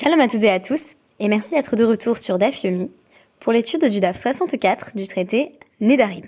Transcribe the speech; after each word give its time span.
Shalom 0.00 0.20
à 0.20 0.28
toutes 0.28 0.44
et 0.44 0.50
à 0.50 0.60
tous, 0.60 0.94
et 1.18 1.26
merci 1.26 1.56
d'être 1.56 1.74
de 1.74 1.82
retour 1.82 2.18
sur 2.18 2.38
DAF 2.38 2.62
Yomi 2.62 2.92
pour 3.40 3.52
l'étude 3.52 3.84
du 3.86 3.98
DAF 3.98 4.16
64 4.16 4.94
du 4.94 5.08
traité 5.08 5.58
Nedarim. 5.80 6.26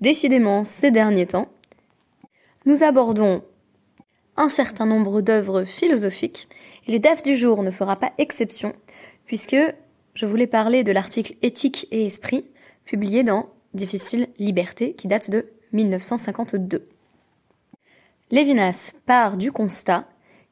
Décidément, 0.00 0.64
ces 0.64 0.90
derniers 0.90 1.28
temps, 1.28 1.46
nous 2.66 2.82
abordons 2.82 3.44
un 4.36 4.48
certain 4.48 4.86
nombre 4.86 5.20
d'œuvres 5.20 5.62
philosophiques, 5.62 6.48
et 6.88 6.92
le 6.92 6.98
DAF 6.98 7.22
du 7.22 7.36
jour 7.36 7.62
ne 7.62 7.70
fera 7.70 7.94
pas 7.94 8.12
exception, 8.18 8.74
puisque 9.24 9.56
je 10.14 10.26
voulais 10.26 10.48
parler 10.48 10.82
de 10.82 10.90
l'article 10.90 11.34
Éthique 11.42 11.86
et 11.92 12.06
Esprit, 12.06 12.44
publié 12.86 13.22
dans 13.22 13.50
Difficile 13.74 14.26
Liberté, 14.40 14.94
qui 14.94 15.06
date 15.06 15.30
de 15.30 15.46
1952. 15.74 16.88
Lévinas 18.32 18.96
part 19.06 19.36
du 19.36 19.52
constat 19.52 20.08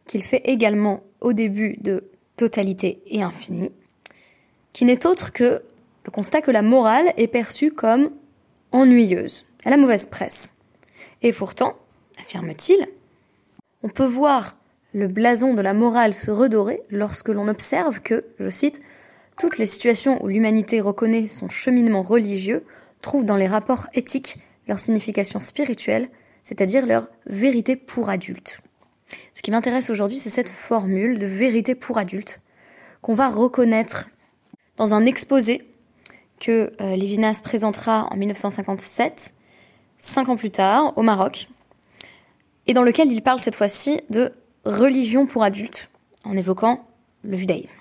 qu'il 0.07 0.23
fait 0.23 0.43
également 0.45 1.03
au 1.21 1.33
début 1.33 1.79
de 1.81 2.12
Totalité 2.37 3.03
et 3.07 3.23
Infini, 3.23 3.73
qui 4.73 4.85
n'est 4.85 5.07
autre 5.07 5.33
que 5.33 5.63
le 6.05 6.11
constat 6.11 6.41
que 6.41 6.51
la 6.51 6.63
morale 6.63 7.13
est 7.17 7.29
perçue 7.29 7.71
comme 7.71 8.11
ennuyeuse, 8.73 9.47
à 9.65 9.71
la 9.71 9.77
mauvaise 9.77 10.07
presse. 10.07 10.55
Et 11.23 11.33
pourtant, 11.33 11.77
affirme-t-il, 12.19 12.89
on 13.83 13.89
peut 13.89 14.07
voir 14.07 14.57
le 14.93 15.09
blason 15.09 15.55
de 15.55 15.63
la 15.63 15.75
morale 15.75 16.15
se 16.15 16.31
redorer 16.31 16.83
lorsque 16.91 17.29
l'on 17.29 17.49
observe 17.49 18.01
que, 18.01 18.25
je 18.39 18.51
cite, 18.51 18.81
toutes 19.39 19.59
les 19.59 19.67
situations 19.67 20.23
où 20.23 20.29
l'humanité 20.29 20.81
reconnaît 20.81 21.29
son 21.29 21.49
cheminement 21.49 22.03
religieux 22.03 22.65
trouvent 23.01 23.25
dans 23.25 23.37
les 23.37 23.47
rapports 23.47 23.87
éthiques 23.95 24.39
leur 24.69 24.79
signification 24.79 25.41
spirituelle, 25.41 26.09
c'est-à-dire 26.45 26.87
leur 26.87 27.09
vérité 27.27 27.77
pour 27.77 28.11
adultes. 28.11 28.61
Ce 29.35 29.43
qui 29.43 29.51
m'intéresse 29.51 29.91
aujourd'hui, 29.91 30.19
c'est 30.19 30.31
cette 30.31 30.49
formule 30.49 31.19
de 31.19 31.27
vérité 31.27 31.75
pour 31.75 31.99
adultes 31.99 32.41
qu'on 33.01 33.15
va 33.15 33.29
reconnaître 33.29 34.09
dans 34.77 34.95
un 34.95 35.05
exposé 35.07 35.67
que 36.41 36.73
euh, 36.81 36.97
Lévinas 36.97 37.41
présentera 37.43 38.09
en 38.11 38.17
1957, 38.17 39.35
cinq 39.99 40.29
ans 40.29 40.37
plus 40.37 40.51
tard, 40.51 40.93
au 40.97 41.03
Maroc, 41.03 41.49
et 42.67 42.75
dans 42.75 42.83
lequel 42.83 43.11
il 43.13 43.23
parle 43.23 43.41
cette 43.41 43.55
fois-ci 43.55 44.01
de 44.11 44.33
religion 44.65 45.27
pour 45.27 45.43
adultes, 45.43 45.91
en 46.25 46.37
évoquant 46.37 46.85
le 47.23 47.37
judaïsme. 47.37 47.77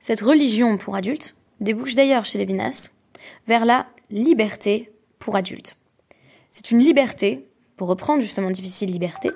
Cette 0.00 0.20
religion 0.20 0.78
pour 0.78 0.96
adultes 0.96 1.34
débouche 1.60 1.94
d'ailleurs 1.94 2.24
chez 2.24 2.38
Lévinas 2.38 2.90
vers 3.46 3.64
la 3.64 3.86
liberté 4.10 4.92
pour 5.18 5.36
adultes. 5.36 5.76
C'est 6.50 6.70
une 6.70 6.80
liberté, 6.80 7.46
pour 7.76 7.88
reprendre 7.88 8.20
justement 8.20 8.50
difficile 8.50 8.90
liberté, 8.90 9.30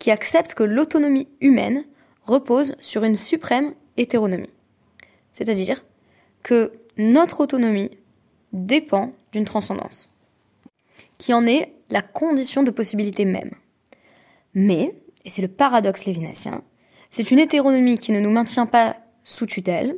qui 0.00 0.10
accepte 0.10 0.54
que 0.54 0.64
l'autonomie 0.64 1.28
humaine 1.40 1.84
repose 2.24 2.74
sur 2.80 3.04
une 3.04 3.16
suprême 3.16 3.74
hétéronomie. 3.96 4.50
C'est-à-dire 5.30 5.84
que 6.42 6.72
notre 6.96 7.40
autonomie 7.40 7.90
dépend 8.52 9.12
d'une 9.30 9.44
transcendance, 9.44 10.10
qui 11.18 11.32
en 11.32 11.46
est 11.46 11.74
la 11.90 12.02
condition 12.02 12.62
de 12.62 12.70
possibilité 12.70 13.24
même. 13.24 13.52
Mais, 14.54 14.94
et 15.24 15.30
c'est 15.30 15.42
le 15.42 15.48
paradoxe 15.48 16.06
lévinassien, 16.06 16.64
c'est 17.10 17.30
une 17.30 17.38
hétéronomie 17.38 17.98
qui 17.98 18.12
ne 18.12 18.20
nous 18.20 18.30
maintient 18.30 18.66
pas 18.66 18.96
sous 19.22 19.46
tutelle, 19.46 19.96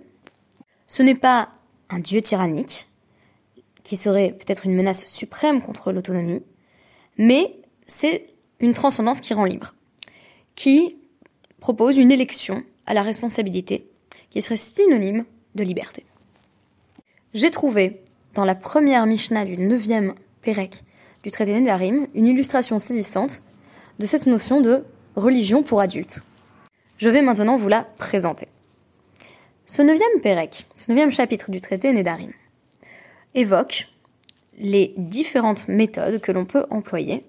ce 0.86 1.02
n'est 1.02 1.14
pas 1.14 1.50
un 1.90 2.00
dieu 2.00 2.20
tyrannique, 2.20 2.88
qui 3.84 3.96
serait 3.96 4.32
peut-être 4.32 4.66
une 4.66 4.74
menace 4.74 5.04
suprême 5.06 5.62
contre 5.62 5.92
l'autonomie, 5.92 6.42
mais 7.18 7.60
c'est 7.86 8.26
une 8.58 8.74
transcendance 8.74 9.20
qui 9.20 9.34
rend 9.34 9.44
libre 9.44 9.74
qui 10.54 10.96
propose 11.60 11.96
une 11.96 12.12
élection 12.12 12.64
à 12.86 12.94
la 12.94 13.02
responsabilité 13.02 13.88
qui 14.30 14.42
serait 14.42 14.56
synonyme 14.56 15.24
de 15.54 15.62
liberté. 15.62 16.04
J'ai 17.34 17.50
trouvé 17.50 18.02
dans 18.34 18.44
la 18.44 18.54
première 18.54 19.06
Mishnah 19.06 19.44
du 19.44 19.56
9e 19.56 20.14
Pérec 20.40 20.82
du 21.22 21.30
traité 21.30 21.58
Nedarim 21.58 22.06
une 22.14 22.26
illustration 22.26 22.78
saisissante 22.78 23.42
de 23.98 24.06
cette 24.06 24.26
notion 24.26 24.60
de 24.60 24.84
religion 25.16 25.62
pour 25.62 25.80
adultes. 25.80 26.22
Je 26.98 27.08
vais 27.08 27.22
maintenant 27.22 27.56
vous 27.56 27.68
la 27.68 27.82
présenter. 27.82 28.48
Ce 29.66 29.82
neuvième 29.82 30.20
Pérec, 30.22 30.66
ce 30.74 30.90
neuvième 30.90 31.12
chapitre 31.12 31.50
du 31.50 31.60
traité 31.60 31.92
Nedarim, 31.92 32.32
évoque 33.34 33.88
les 34.58 34.94
différentes 34.96 35.68
méthodes 35.68 36.20
que 36.20 36.32
l'on 36.32 36.44
peut 36.44 36.66
employer 36.70 37.24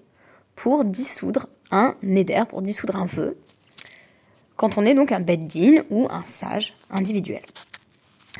pour 0.56 0.86
dissoudre 0.86 1.48
un 1.74 1.96
neder 2.04 2.44
pour 2.48 2.62
dissoudre 2.62 2.96
un 2.96 3.06
vœu, 3.06 3.38
quand 4.56 4.78
on 4.78 4.86
est 4.86 4.94
donc 4.94 5.12
un 5.12 5.20
beddin 5.20 5.84
ou 5.90 6.08
un 6.10 6.24
sage 6.24 6.76
individuel. 6.90 7.42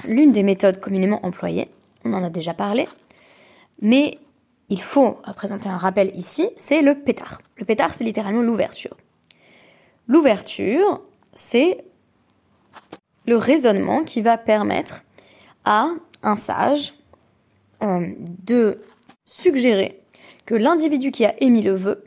L'une 0.08 0.32
des 0.32 0.44
méthodes 0.44 0.80
communément 0.80 1.26
employées, 1.26 1.70
on 2.06 2.14
en 2.14 2.24
a 2.24 2.30
déjà 2.30 2.54
parlé, 2.54 2.88
mais 3.82 4.20
il 4.70 4.82
faut 4.82 5.18
présenter 5.36 5.68
un 5.68 5.78
rappel 5.78 6.12
ici, 6.16 6.50
c'est 6.58 6.82
le 6.82 6.96
pétard. 6.96 7.42
Le 7.58 7.66
pétard, 7.66 7.94
c'est 7.94 8.04
littéralement 8.04 8.42
l'ouverture. 8.42 8.96
L'ouverture, 10.08 11.02
c'est 11.34 11.84
le 13.26 13.38
raisonnement 13.38 14.04
qui 14.04 14.22
va 14.22 14.38
permettre 14.38 15.04
à 15.66 15.90
un 16.22 16.36
sage 16.36 16.94
euh, 17.82 18.08
de 18.46 18.80
suggérer 19.26 20.00
que 20.46 20.56
l'individu 20.56 21.12
qui 21.12 21.26
a 21.26 21.36
émis 21.42 21.62
le 21.62 21.76
vœu 21.76 22.04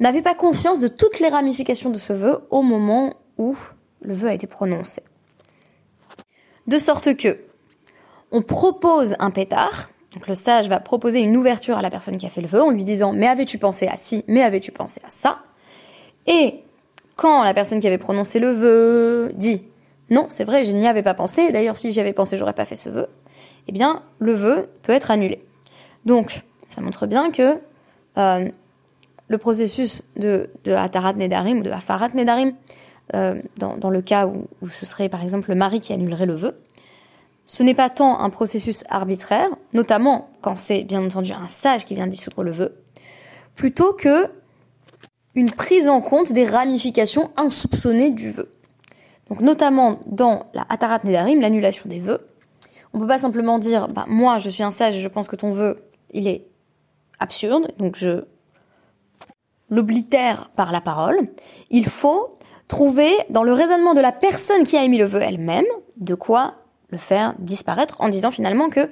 n'avait 0.00 0.22
pas 0.22 0.34
conscience 0.34 0.78
de 0.78 0.88
toutes 0.88 1.20
les 1.20 1.28
ramifications 1.28 1.90
de 1.90 1.98
ce 1.98 2.12
vœu 2.12 2.46
au 2.50 2.62
moment 2.62 3.14
où 3.38 3.56
le 4.02 4.14
vœu 4.14 4.28
a 4.28 4.34
été 4.34 4.46
prononcé. 4.46 5.02
De 6.66 6.78
sorte 6.78 7.16
que 7.16 7.38
on 8.32 8.42
propose 8.42 9.16
un 9.18 9.30
pétard, 9.30 9.88
donc 10.12 10.26
le 10.26 10.34
sage 10.34 10.68
va 10.68 10.80
proposer 10.80 11.20
une 11.20 11.36
ouverture 11.36 11.78
à 11.78 11.82
la 11.82 11.90
personne 11.90 12.18
qui 12.18 12.26
a 12.26 12.30
fait 12.30 12.40
le 12.40 12.48
vœu 12.48 12.62
en 12.62 12.70
lui 12.70 12.84
disant 12.84 13.12
mais 13.12 13.28
avais-tu 13.28 13.58
pensé 13.58 13.86
à 13.86 13.96
ci, 13.96 14.24
mais 14.26 14.42
avais-tu 14.42 14.72
pensé 14.72 15.00
à 15.06 15.10
ça? 15.10 15.38
Et 16.26 16.60
quand 17.14 17.44
la 17.44 17.54
personne 17.54 17.80
qui 17.80 17.86
avait 17.86 17.98
prononcé 17.98 18.38
le 18.38 18.50
vœu 18.50 19.30
dit 19.34 19.62
non, 20.10 20.26
c'est 20.28 20.44
vrai, 20.44 20.64
je 20.64 20.72
n'y 20.72 20.86
avais 20.86 21.02
pas 21.02 21.14
pensé, 21.14 21.50
d'ailleurs 21.50 21.76
si 21.76 21.90
j'y 21.90 22.00
avais 22.00 22.12
pensé, 22.12 22.36
j'aurais 22.36 22.52
pas 22.52 22.64
fait 22.64 22.76
ce 22.76 22.88
vœu, 22.88 23.08
eh 23.68 23.72
bien 23.72 24.02
le 24.18 24.34
vœu 24.34 24.68
peut 24.82 24.92
être 24.92 25.10
annulé. 25.10 25.44
Donc, 26.04 26.42
ça 26.68 26.80
montre 26.80 27.06
bien 27.06 27.30
que 27.30 27.58
euh, 28.18 28.48
le 29.28 29.38
processus 29.38 30.02
de, 30.16 30.50
de 30.64 30.72
Atarat 30.72 31.14
Nedarim 31.14 31.60
ou 31.60 31.62
de 31.62 31.70
Afarat 31.70 32.10
Nedarim, 32.14 32.54
euh, 33.14 33.40
dans, 33.56 33.90
le 33.90 34.02
cas 34.02 34.26
où, 34.26 34.46
ce 34.68 34.84
serait 34.84 35.08
par 35.08 35.22
exemple 35.22 35.50
le 35.50 35.54
mari 35.54 35.80
qui 35.80 35.92
annulerait 35.92 36.26
le 36.26 36.34
vœu, 36.34 36.58
ce 37.44 37.62
n'est 37.62 37.74
pas 37.74 37.88
tant 37.88 38.18
un 38.18 38.30
processus 38.30 38.84
arbitraire, 38.88 39.48
notamment 39.72 40.30
quand 40.40 40.56
c'est 40.56 40.82
bien 40.82 41.04
entendu 41.04 41.32
un 41.32 41.46
sage 41.46 41.84
qui 41.84 41.94
vient 41.94 42.08
dissoudre 42.08 42.42
le 42.42 42.50
vœu, 42.50 42.74
plutôt 43.54 43.92
que 43.92 44.28
une 45.36 45.50
prise 45.50 45.86
en 45.86 46.00
compte 46.00 46.32
des 46.32 46.44
ramifications 46.44 47.30
insoupçonnées 47.36 48.10
du 48.10 48.30
vœu. 48.30 48.50
Donc 49.28 49.40
notamment 49.40 50.00
dans 50.06 50.46
la 50.54 50.66
Atarat 50.68 51.00
Nedarim, 51.04 51.40
l'annulation 51.40 51.88
des 51.88 52.00
vœux, 52.00 52.26
on 52.92 52.98
peut 52.98 53.06
pas 53.06 53.18
simplement 53.18 53.58
dire 53.60 53.86
bah, 53.88 54.06
moi 54.08 54.38
je 54.38 54.48
suis 54.48 54.64
un 54.64 54.70
sage 54.72 54.96
et 54.96 55.00
je 55.00 55.08
pense 55.08 55.28
que 55.28 55.36
ton 55.36 55.52
vœu 55.52 55.76
il 56.12 56.26
est 56.26 56.46
absurde, 57.20 57.72
donc 57.78 57.96
je 57.96 58.24
l'oblitère 59.70 60.50
par 60.56 60.72
la 60.72 60.80
parole, 60.80 61.18
il 61.70 61.86
faut 61.86 62.30
trouver 62.68 63.12
dans 63.30 63.42
le 63.42 63.52
raisonnement 63.52 63.94
de 63.94 64.00
la 64.00 64.12
personne 64.12 64.64
qui 64.64 64.76
a 64.76 64.84
émis 64.84 64.98
le 64.98 65.04
vœu 65.04 65.20
elle-même 65.22 65.66
de 65.96 66.14
quoi 66.14 66.54
le 66.90 66.98
faire 66.98 67.34
disparaître 67.38 67.96
en 68.00 68.08
disant 68.08 68.30
finalement 68.30 68.68
que 68.68 68.88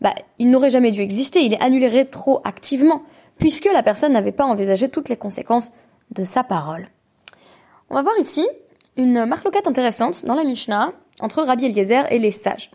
bah, 0.00 0.14
il 0.38 0.50
n'aurait 0.50 0.70
jamais 0.70 0.90
dû 0.90 1.00
exister, 1.00 1.40
il 1.40 1.54
est 1.54 1.62
annulé 1.62 1.88
rétroactivement 1.88 3.02
puisque 3.38 3.68
la 3.72 3.82
personne 3.82 4.12
n'avait 4.12 4.32
pas 4.32 4.44
envisagé 4.44 4.88
toutes 4.88 5.08
les 5.08 5.16
conséquences 5.16 5.70
de 6.10 6.24
sa 6.24 6.44
parole. 6.44 6.88
On 7.90 7.94
va 7.94 8.02
voir 8.02 8.18
ici 8.18 8.46
une 8.96 9.24
marloquette 9.26 9.66
intéressante 9.66 10.24
dans 10.24 10.34
la 10.34 10.44
Mishnah 10.44 10.92
entre 11.20 11.42
Rabbi 11.42 11.66
Eliezer 11.66 12.10
et 12.12 12.18
les 12.18 12.32
sages. 12.32 12.70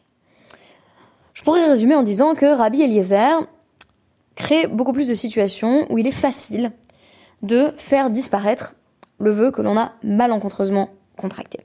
Je 1.34 1.44
pourrais 1.44 1.68
résumer 1.68 1.96
en 1.96 2.04
disant 2.04 2.36
que 2.36 2.46
Rabbi 2.46 2.82
Eliezer 2.82 3.48
crée 4.36 4.68
beaucoup 4.68 4.94
plus 4.94 5.08
de 5.08 5.14
situations 5.14 5.86
où 5.90 5.98
il 5.98 6.08
est 6.08 6.12
facile 6.12 6.72
de 7.44 7.74
faire 7.78 8.10
disparaître 8.10 8.74
le 9.20 9.32
vœu 9.32 9.52
que 9.52 9.62
l'on 9.62 9.78
a 9.78 9.94
malencontreusement 10.04 10.90
contracté. 11.18 11.60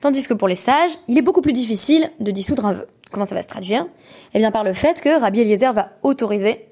Tandis 0.00 0.26
que 0.26 0.34
pour 0.34 0.48
les 0.48 0.56
sages, 0.56 0.92
il 1.08 1.18
est 1.18 1.22
beaucoup 1.22 1.42
plus 1.42 1.52
difficile 1.52 2.10
de 2.20 2.30
dissoudre 2.30 2.66
un 2.66 2.72
vœu. 2.72 2.88
Comment 3.10 3.26
ça 3.26 3.34
va 3.34 3.42
se 3.42 3.48
traduire? 3.48 3.86
Eh 4.34 4.38
bien 4.38 4.50
par 4.50 4.64
le 4.64 4.72
fait 4.72 5.00
que 5.00 5.20
Rabbi 5.20 5.40
Eliezer 5.40 5.72
va 5.72 5.90
autoriser 6.02 6.66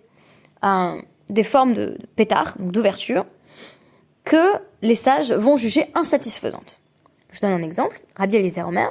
des 1.29 1.45
formes 1.45 1.75
de, 1.75 1.99
pétard, 2.17 2.57
donc 2.59 2.73
d'ouverture, 2.73 3.27
que 4.25 4.55
les 4.83 4.95
sages 4.95 5.33
vont 5.33 5.57
juger 5.57 5.87
insatisfaisantes. 5.95 6.81
Je 7.31 7.41
donne 7.41 7.53
un 7.53 7.63
exemple. 7.63 8.01
Rabbi 8.17 8.37
Eliezer 8.37 8.67
Omer, 8.67 8.89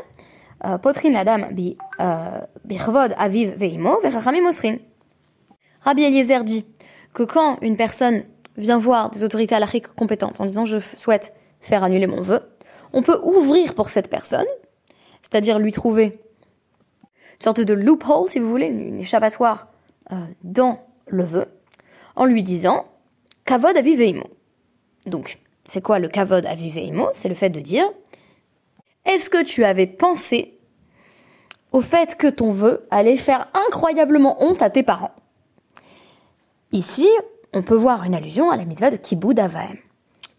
euh, 0.66 0.78
potrin 0.78 1.12
ladam 1.12 1.52
bi 1.52 1.78
euh, 2.00 2.40
aviv 3.18 3.56
veimo. 3.58 4.00
Rabbi 5.82 6.04
Eliezer 6.04 6.44
dit 6.44 6.66
que 7.14 7.24
quand 7.24 7.58
une 7.62 7.76
personne 7.76 8.24
vient 8.58 8.80
voir 8.80 9.10
des 9.10 9.24
autorités 9.24 9.56
alachiques 9.56 9.88
compétentes 9.88 10.40
en 10.40 10.46
disant 10.46 10.66
je 10.66 10.80
souhaite 10.80 11.34
faire 11.60 11.84
annuler 11.84 12.08
mon 12.08 12.22
vœu, 12.22 12.42
on 12.94 13.02
peut 13.02 13.20
ouvrir 13.24 13.76
pour 13.76 13.90
cette 13.90 14.10
personne, 14.10 14.46
c'est-à-dire 15.22 15.60
lui 15.60 15.72
trouver 15.72 16.20
une 17.04 17.42
sorte 17.42 17.62
de 17.62 17.74
loophole, 17.74 18.30
si 18.30 18.40
vous 18.40 18.50
voulez, 18.50 18.68
une 18.68 19.00
échappatoire 19.00 19.68
euh, 20.12 20.16
dans 20.44 20.80
le 21.08 21.24
vœu, 21.24 21.46
en 22.16 22.26
lui 22.26 22.44
disant 22.44 22.86
Kavod 23.46 23.76
aviveimo. 23.76 24.24
Donc, 25.06 25.40
c'est 25.68 25.82
quoi 25.82 26.00
le 26.00 26.08
kavod 26.08 26.46
aviveimo 26.46 27.10
C'est 27.12 27.30
le 27.30 27.36
fait 27.36 27.50
de 27.50 27.60
dire 27.60 27.86
Est-ce 29.06 29.30
que 29.30 29.44
tu 29.44 29.64
avais 29.66 29.88
pensé 29.88 30.60
au 31.72 31.82
fait 31.82 32.16
que 32.16 32.28
ton 32.28 32.52
vœu 32.52 32.88
allait 32.92 33.18
faire 33.18 33.48
incroyablement 33.68 34.42
honte 34.44 34.62
à 34.62 34.70
tes 34.70 34.84
parents? 34.84 35.12
Ici, 36.72 37.08
on 37.56 37.64
peut 37.64 37.76
voir 37.76 38.04
une 38.04 38.14
allusion 38.14 38.52
à 38.52 38.58
la 38.58 38.66
mitzvah 38.66 38.92
de 38.92 38.98
Kibbud 38.98 39.40
Avaim. 39.40 39.78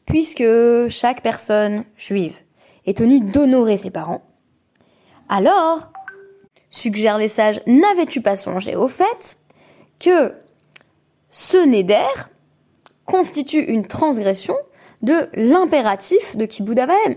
Puisque 0.05 0.45
chaque 0.89 1.23
personne 1.23 1.85
juive 1.97 2.37
est 2.85 2.99
tenue 2.99 3.21
d'honorer 3.21 3.79
ses 3.79 3.91
parents, 3.91 4.23
alors, 5.29 5.91
suggèrent 6.71 7.19
les 7.19 7.29
sages, 7.29 7.61
n'avais-tu 7.67 8.21
pas 8.21 8.37
songé 8.37 8.77
au 8.77 8.87
fait 8.87 9.39
que 9.99 10.35
ce 11.31 11.57
neder 11.57 12.05
constitue 13.07 13.65
une 13.65 13.87
transgression 13.87 14.55
de 15.03 15.29
l'impératif 15.35 16.37
de 16.37 16.45
Kibbud 16.45 16.79
Avaim 16.79 17.17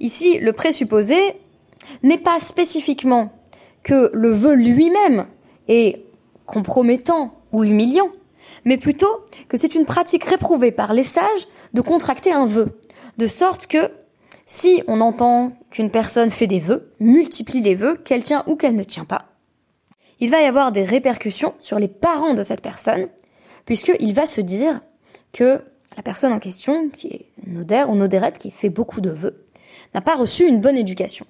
Ici, 0.00 0.38
le 0.38 0.52
présupposé 0.52 1.16
n'est 2.02 2.18
pas 2.18 2.40
spécifiquement 2.40 3.32
que 3.82 4.10
le 4.12 4.30
vœu 4.30 4.54
lui-même 4.54 5.26
est 5.66 6.04
compromettant 6.46 7.34
ou 7.52 7.64
humiliant, 7.64 8.10
mais 8.64 8.76
plutôt 8.76 9.24
que 9.48 9.56
c'est 9.56 9.74
une 9.74 9.84
pratique 9.84 10.24
réprouvée 10.24 10.72
par 10.72 10.92
les 10.92 11.04
sages 11.04 11.46
de 11.72 11.80
contracter 11.80 12.32
un 12.32 12.46
vœu, 12.46 12.78
de 13.18 13.26
sorte 13.26 13.66
que 13.66 13.90
si 14.46 14.82
on 14.86 15.00
entend 15.00 15.52
qu'une 15.70 15.90
personne 15.90 16.30
fait 16.30 16.46
des 16.46 16.58
vœux, 16.58 16.92
multiplie 17.00 17.60
les 17.60 17.74
vœux, 17.74 17.96
qu'elle 17.96 18.22
tient 18.22 18.44
ou 18.46 18.56
qu'elle 18.56 18.76
ne 18.76 18.84
tient 18.84 19.04
pas, 19.04 19.26
il 20.20 20.30
va 20.30 20.40
y 20.40 20.44
avoir 20.44 20.72
des 20.72 20.84
répercussions 20.84 21.54
sur 21.58 21.78
les 21.78 21.88
parents 21.88 22.34
de 22.34 22.42
cette 22.42 22.62
personne, 22.62 23.08
puisqu'il 23.66 24.14
va 24.14 24.26
se 24.26 24.40
dire 24.40 24.80
que 25.32 25.60
la 25.96 26.02
personne 26.02 26.32
en 26.32 26.38
question, 26.38 26.88
qui 26.90 27.08
est 27.08 27.26
nodaire 27.46 27.90
ou 27.90 27.94
nodérette, 27.94 28.38
qui 28.38 28.50
fait 28.50 28.70
beaucoup 28.70 29.00
de 29.00 29.10
vœux, 29.10 29.44
n'a 29.94 30.00
pas 30.00 30.14
reçu 30.14 30.46
une 30.46 30.60
bonne 30.60 30.78
éducation. 30.78 31.26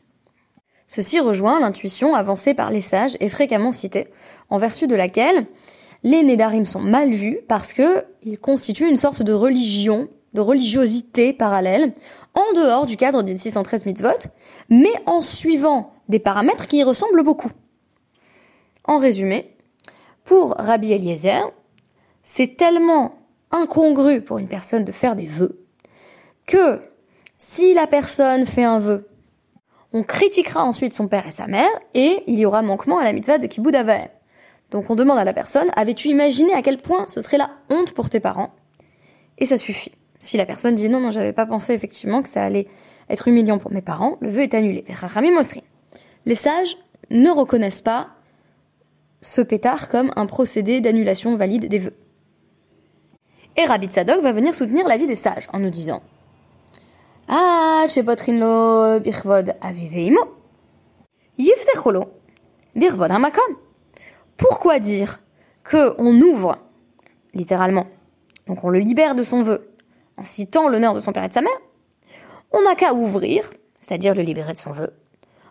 Ceci 0.86 1.20
rejoint 1.20 1.58
l'intuition 1.58 2.14
avancée 2.14 2.54
par 2.54 2.70
les 2.70 2.82
sages 2.82 3.16
et 3.20 3.28
fréquemment 3.28 3.72
citée, 3.72 4.08
en 4.50 4.58
vertu 4.58 4.86
de 4.86 4.94
laquelle 4.94 5.46
les 6.02 6.22
Nédarim 6.22 6.64
sont 6.64 6.80
mal 6.80 7.10
vus 7.10 7.40
parce 7.48 7.72
que 7.72 8.04
ils 8.22 8.38
constituent 8.38 8.88
une 8.88 8.96
sorte 8.96 9.22
de 9.22 9.32
religion, 9.32 10.08
de 10.34 10.40
religiosité 10.40 11.32
parallèle, 11.32 11.92
en 12.34 12.52
dehors 12.54 12.86
du 12.86 12.96
cadre 12.96 13.22
des 13.22 13.36
613 13.36 13.86
mitzvot, 13.86 14.28
mais 14.68 14.92
en 15.06 15.20
suivant 15.20 15.92
des 16.08 16.18
paramètres 16.18 16.66
qui 16.66 16.78
y 16.78 16.82
ressemblent 16.82 17.22
beaucoup. 17.22 17.50
En 18.84 18.98
résumé, 18.98 19.56
pour 20.24 20.54
Rabbi 20.58 20.92
Eliezer, 20.92 21.52
c'est 22.22 22.56
tellement 22.56 23.18
incongru 23.50 24.22
pour 24.22 24.38
une 24.38 24.48
personne 24.48 24.84
de 24.84 24.92
faire 24.92 25.14
des 25.14 25.26
vœux 25.26 25.64
que 26.46 26.80
si 27.36 27.74
la 27.74 27.86
personne 27.86 28.46
fait 28.46 28.64
un 28.64 28.78
vœu, 28.78 29.08
on 29.92 30.02
critiquera 30.02 30.64
ensuite 30.64 30.94
son 30.94 31.06
père 31.06 31.26
et 31.26 31.32
sa 31.32 31.46
mère 31.46 31.70
et 31.94 32.22
il 32.26 32.38
y 32.38 32.46
aura 32.46 32.62
manquement 32.62 32.98
à 32.98 33.04
la 33.04 33.12
mitzvah 33.12 33.38
de 33.38 33.76
Avaim. 33.76 34.08
Donc 34.72 34.88
on 34.88 34.94
demande 34.94 35.18
à 35.18 35.24
la 35.24 35.34
personne, 35.34 35.68
avais-tu 35.76 36.08
imaginé 36.08 36.54
à 36.54 36.62
quel 36.62 36.78
point 36.78 37.06
ce 37.06 37.20
serait 37.20 37.36
la 37.36 37.50
honte 37.68 37.92
pour 37.92 38.08
tes 38.08 38.20
parents? 38.20 38.54
Et 39.36 39.44
ça 39.44 39.58
suffit. 39.58 39.92
Si 40.18 40.38
la 40.38 40.46
personne 40.46 40.74
dit 40.74 40.88
non, 40.88 40.98
non, 40.98 41.10
j'avais 41.10 41.34
pas 41.34 41.44
pensé 41.44 41.74
effectivement 41.74 42.22
que 42.22 42.28
ça 42.28 42.42
allait 42.42 42.66
être 43.10 43.28
humiliant 43.28 43.58
pour 43.58 43.70
mes 43.70 43.82
parents, 43.82 44.16
le 44.20 44.30
vœu 44.30 44.40
est 44.40 44.54
annulé. 44.54 44.84
Les 46.24 46.34
sages 46.34 46.78
ne 47.10 47.28
reconnaissent 47.28 47.82
pas 47.82 48.08
ce 49.20 49.42
pétard 49.42 49.90
comme 49.90 50.10
un 50.16 50.24
procédé 50.24 50.80
d'annulation 50.80 51.36
valide 51.36 51.68
des 51.68 51.78
vœux. 51.78 51.96
Et 53.58 53.66
Rabbi 53.66 53.88
Tzadok 53.88 54.22
va 54.22 54.32
venir 54.32 54.54
soutenir 54.54 54.88
l'avis 54.88 55.06
des 55.06 55.16
sages 55.16 55.48
en 55.52 55.58
nous 55.58 55.68
disant 55.68 56.00
Ah, 57.28 57.84
birvod 59.04 59.54
aviveimo, 59.60 60.20
birvod 62.74 63.10
hamakom. 63.10 63.56
Pourquoi 64.42 64.80
dire 64.80 65.20
que 65.62 65.94
on 65.98 66.20
ouvre, 66.20 66.58
littéralement, 67.32 67.86
donc 68.48 68.64
on 68.64 68.70
le 68.70 68.80
libère 68.80 69.14
de 69.14 69.22
son 69.22 69.42
vœu, 69.42 69.70
en 70.16 70.24
citant 70.24 70.68
l'honneur 70.68 70.94
de 70.94 71.00
son 71.00 71.12
père 71.12 71.22
et 71.22 71.28
de 71.28 71.32
sa 71.32 71.42
mère 71.42 71.52
On 72.50 72.62
n'a 72.62 72.74
qu'à 72.74 72.92
ouvrir, 72.92 73.48
c'est-à-dire 73.78 74.16
le 74.16 74.22
libérer 74.22 74.52
de 74.52 74.58
son 74.58 74.72
vœu, 74.72 74.92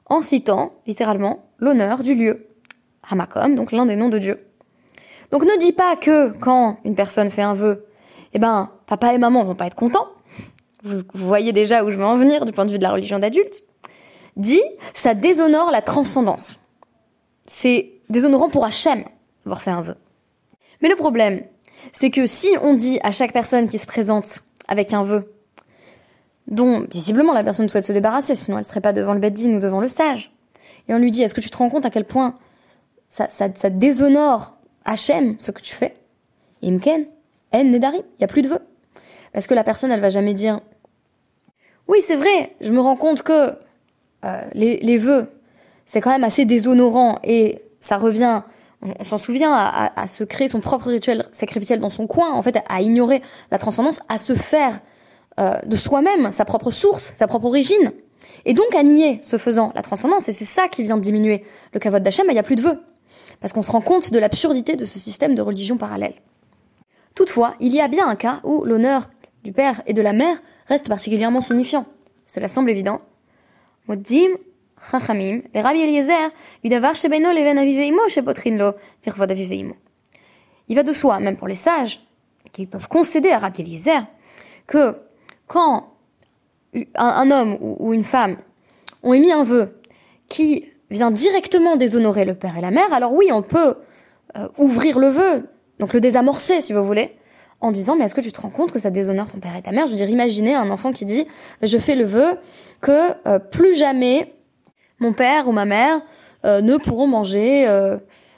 en 0.07 0.21
citant, 0.21 0.73
littéralement, 0.87 1.45
l'honneur 1.57 2.03
du 2.03 2.15
lieu, 2.15 2.47
Hamakom, 3.09 3.55
donc 3.55 3.71
l'un 3.71 3.85
des 3.85 3.95
noms 3.95 4.09
de 4.09 4.17
Dieu. 4.17 4.45
Donc 5.31 5.45
ne 5.45 5.57
dis 5.57 5.71
pas 5.71 5.95
que 5.95 6.29
quand 6.37 6.79
une 6.83 6.95
personne 6.95 7.29
fait 7.29 7.41
un 7.41 7.53
vœu, 7.53 7.85
eh 8.33 8.39
ben, 8.39 8.71
papa 8.87 9.13
et 9.13 9.17
maman 9.17 9.45
vont 9.45 9.55
pas 9.55 9.67
être 9.67 9.75
contents. 9.75 10.09
Vous, 10.83 11.01
voyez 11.13 11.53
déjà 11.53 11.85
où 11.85 11.91
je 11.91 11.95
veux 11.95 12.03
en 12.03 12.17
venir 12.17 12.43
du 12.43 12.51
point 12.51 12.65
de 12.65 12.71
vue 12.71 12.77
de 12.77 12.83
la 12.83 12.91
religion 12.91 13.19
d'adulte. 13.19 13.63
Dis, 14.35 14.61
ça 14.93 15.13
déshonore 15.13 15.71
la 15.71 15.81
transcendance. 15.81 16.59
C'est 17.45 18.00
déshonorant 18.11 18.49
pour 18.49 18.65
Hachem 18.65 19.03
d'avoir 19.45 19.61
fait 19.61 19.71
un 19.71 19.81
vœu. 19.81 19.95
Mais 20.81 20.89
le 20.89 20.95
problème, 20.95 21.41
c'est 21.93 22.11
que 22.11 22.25
si 22.25 22.49
on 22.61 22.73
dit 22.73 22.99
à 23.03 23.11
chaque 23.11 23.33
personne 23.33 23.67
qui 23.67 23.77
se 23.77 23.87
présente 23.87 24.43
avec 24.67 24.93
un 24.93 25.03
vœu, 25.03 25.33
dont 26.47 26.85
visiblement 26.91 27.33
la 27.33 27.43
personne 27.43 27.69
souhaite 27.69 27.85
se 27.85 27.91
débarrasser, 27.91 28.35
sinon 28.35 28.57
elle 28.57 28.65
serait 28.65 28.81
pas 28.81 28.93
devant 28.93 29.13
le 29.13 29.19
beddin 29.19 29.55
ou 29.55 29.59
devant 29.59 29.81
le 29.81 29.87
sage, 29.87 30.33
et 30.87 30.93
on 30.93 30.97
lui 30.97 31.11
dit, 31.11 31.21
est-ce 31.23 31.33
que 31.33 31.41
tu 31.41 31.49
te 31.49 31.57
rends 31.57 31.69
compte 31.69 31.85
à 31.85 31.89
quel 31.89 32.05
point 32.05 32.37
ça, 33.09 33.29
ça, 33.29 33.47
ça 33.53 33.69
déshonore 33.69 34.57
Hachem, 34.85 35.37
ce 35.37 35.51
que 35.51 35.61
tu 35.61 35.75
fais? 35.75 35.95
Imken, 36.63 37.05
En 37.53 37.59
il 37.59 37.69
n'y 37.71 37.85
a 38.23 38.27
plus 38.27 38.41
de 38.41 38.47
vœu. 38.47 38.59
Parce 39.33 39.47
que 39.47 39.53
la 39.53 39.63
personne, 39.63 39.91
elle 39.91 40.01
va 40.01 40.09
jamais 40.09 40.33
dire, 40.33 40.59
oui, 41.87 41.99
c'est 42.01 42.15
vrai, 42.15 42.53
je 42.61 42.71
me 42.71 42.79
rends 42.79 42.95
compte 42.95 43.21
que 43.21 43.53
euh, 44.25 44.41
les, 44.53 44.77
les 44.77 44.97
vœux, 44.97 45.31
c'est 45.85 46.01
quand 46.01 46.11
même 46.11 46.23
assez 46.23 46.45
déshonorant 46.45 47.19
et 47.23 47.61
ça 47.81 47.97
revient, 47.97 48.43
on, 48.81 49.03
s'en 49.03 49.17
souvient, 49.17 49.53
à, 49.53 50.07
se 50.07 50.23
créer 50.23 50.47
son 50.47 50.61
propre 50.61 50.87
rituel 50.87 51.25
sacrificiel 51.33 51.79
dans 51.79 51.89
son 51.89 52.07
coin, 52.07 52.31
en 52.31 52.41
fait, 52.41 52.57
à, 52.69 52.81
ignorer 52.81 53.21
la 53.51 53.57
transcendance, 53.57 53.99
à 54.07 54.17
se 54.17 54.33
faire 54.33 54.79
euh, 55.39 55.59
de 55.65 55.75
soi-même 55.75 56.31
sa 56.31 56.45
propre 56.45 56.71
source, 56.71 57.11
sa 57.15 57.27
propre 57.27 57.47
origine, 57.47 57.91
et 58.45 58.53
donc 58.53 58.73
à 58.75 58.83
nier, 58.83 59.19
ce 59.21 59.37
faisant, 59.37 59.71
la 59.75 59.81
transcendance. 59.81 60.29
Et 60.29 60.31
c'est 60.31 60.45
ça 60.45 60.67
qui 60.67 60.83
vient 60.83 60.97
de 60.97 61.01
diminuer 61.01 61.43
le 61.73 61.79
kavod 61.79 62.01
d'Hachem, 62.01 62.25
il 62.29 62.33
n'y 62.33 62.39
a 62.39 62.43
plus 62.43 62.55
de 62.55 62.61
vœux. 62.61 62.79
Parce 63.39 63.53
qu'on 63.53 63.63
se 63.63 63.71
rend 63.71 63.81
compte 63.81 64.11
de 64.11 64.19
l'absurdité 64.19 64.75
de 64.75 64.85
ce 64.85 64.99
système 64.99 65.35
de 65.35 65.41
religion 65.41 65.77
parallèle. 65.77 66.13
Toutefois, 67.15 67.55
il 67.59 67.73
y 67.73 67.81
a 67.81 67.87
bien 67.87 68.07
un 68.07 68.15
cas 68.15 68.39
où 68.43 68.63
l'honneur 68.63 69.09
du 69.43 69.51
père 69.51 69.81
et 69.85 69.93
de 69.93 70.01
la 70.01 70.13
mère 70.13 70.37
reste 70.67 70.87
particulièrement 70.87 71.41
signifiant. 71.41 71.85
Cela 72.25 72.47
semble 72.47 72.69
évident. 72.69 72.97
Il 80.67 80.75
va 80.75 80.83
de 80.83 80.91
soi, 80.91 81.19
même 81.19 81.37
pour 81.37 81.47
les 81.47 81.55
sages, 81.55 82.01
qui 82.51 82.65
peuvent 82.65 82.87
concéder 82.87 83.29
à 83.29 83.39
Rabbi 83.39 83.61
Eliezer, 83.61 84.05
que 84.67 84.95
quand 85.47 85.93
un, 86.95 87.31
homme 87.31 87.57
ou, 87.59 87.93
une 87.93 88.03
femme 88.03 88.37
ont 89.03 89.13
émis 89.13 89.31
un 89.31 89.43
vœu 89.43 89.79
qui 90.29 90.65
vient 90.89 91.11
directement 91.11 91.75
déshonorer 91.75 92.25
le 92.25 92.35
père 92.35 92.57
et 92.57 92.61
la 92.61 92.71
mère, 92.71 92.91
alors 92.91 93.13
oui, 93.13 93.27
on 93.31 93.41
peut 93.41 93.75
euh, 94.37 94.47
ouvrir 94.57 94.97
le 94.97 95.07
vœu, 95.07 95.49
donc 95.79 95.93
le 95.93 96.01
désamorcer, 96.01 96.61
si 96.61 96.73
vous 96.73 96.83
voulez, 96.83 97.15
en 97.59 97.71
disant 97.71 97.95
mais 97.95 98.05
est-ce 98.05 98.15
que 98.15 98.21
tu 98.21 98.31
te 98.31 98.41
rends 98.41 98.49
compte 98.49 98.71
que 98.71 98.79
ça 98.79 98.89
déshonore 98.89 99.29
ton 99.31 99.39
père 99.39 99.55
et 99.55 99.61
ta 99.61 99.71
mère? 99.71 99.85
Je 99.85 99.91
veux 99.91 99.97
dire, 99.97 100.09
imaginez 100.09 100.55
un 100.55 100.69
enfant 100.69 100.91
qui 100.91 101.05
dit 101.05 101.27
je 101.61 101.77
fais 101.77 101.95
le 101.95 102.05
vœu 102.05 102.37
que 102.81 103.11
euh, 103.27 103.39
plus 103.39 103.75
jamais 103.75 104.33
mon 105.01 105.11
père 105.11 105.49
ou 105.49 105.51
ma 105.51 105.65
mère 105.65 105.99
euh, 106.45 106.61
ne 106.61 106.77
pourront 106.77 107.07
manger 107.07 107.67
euh, 107.67 107.97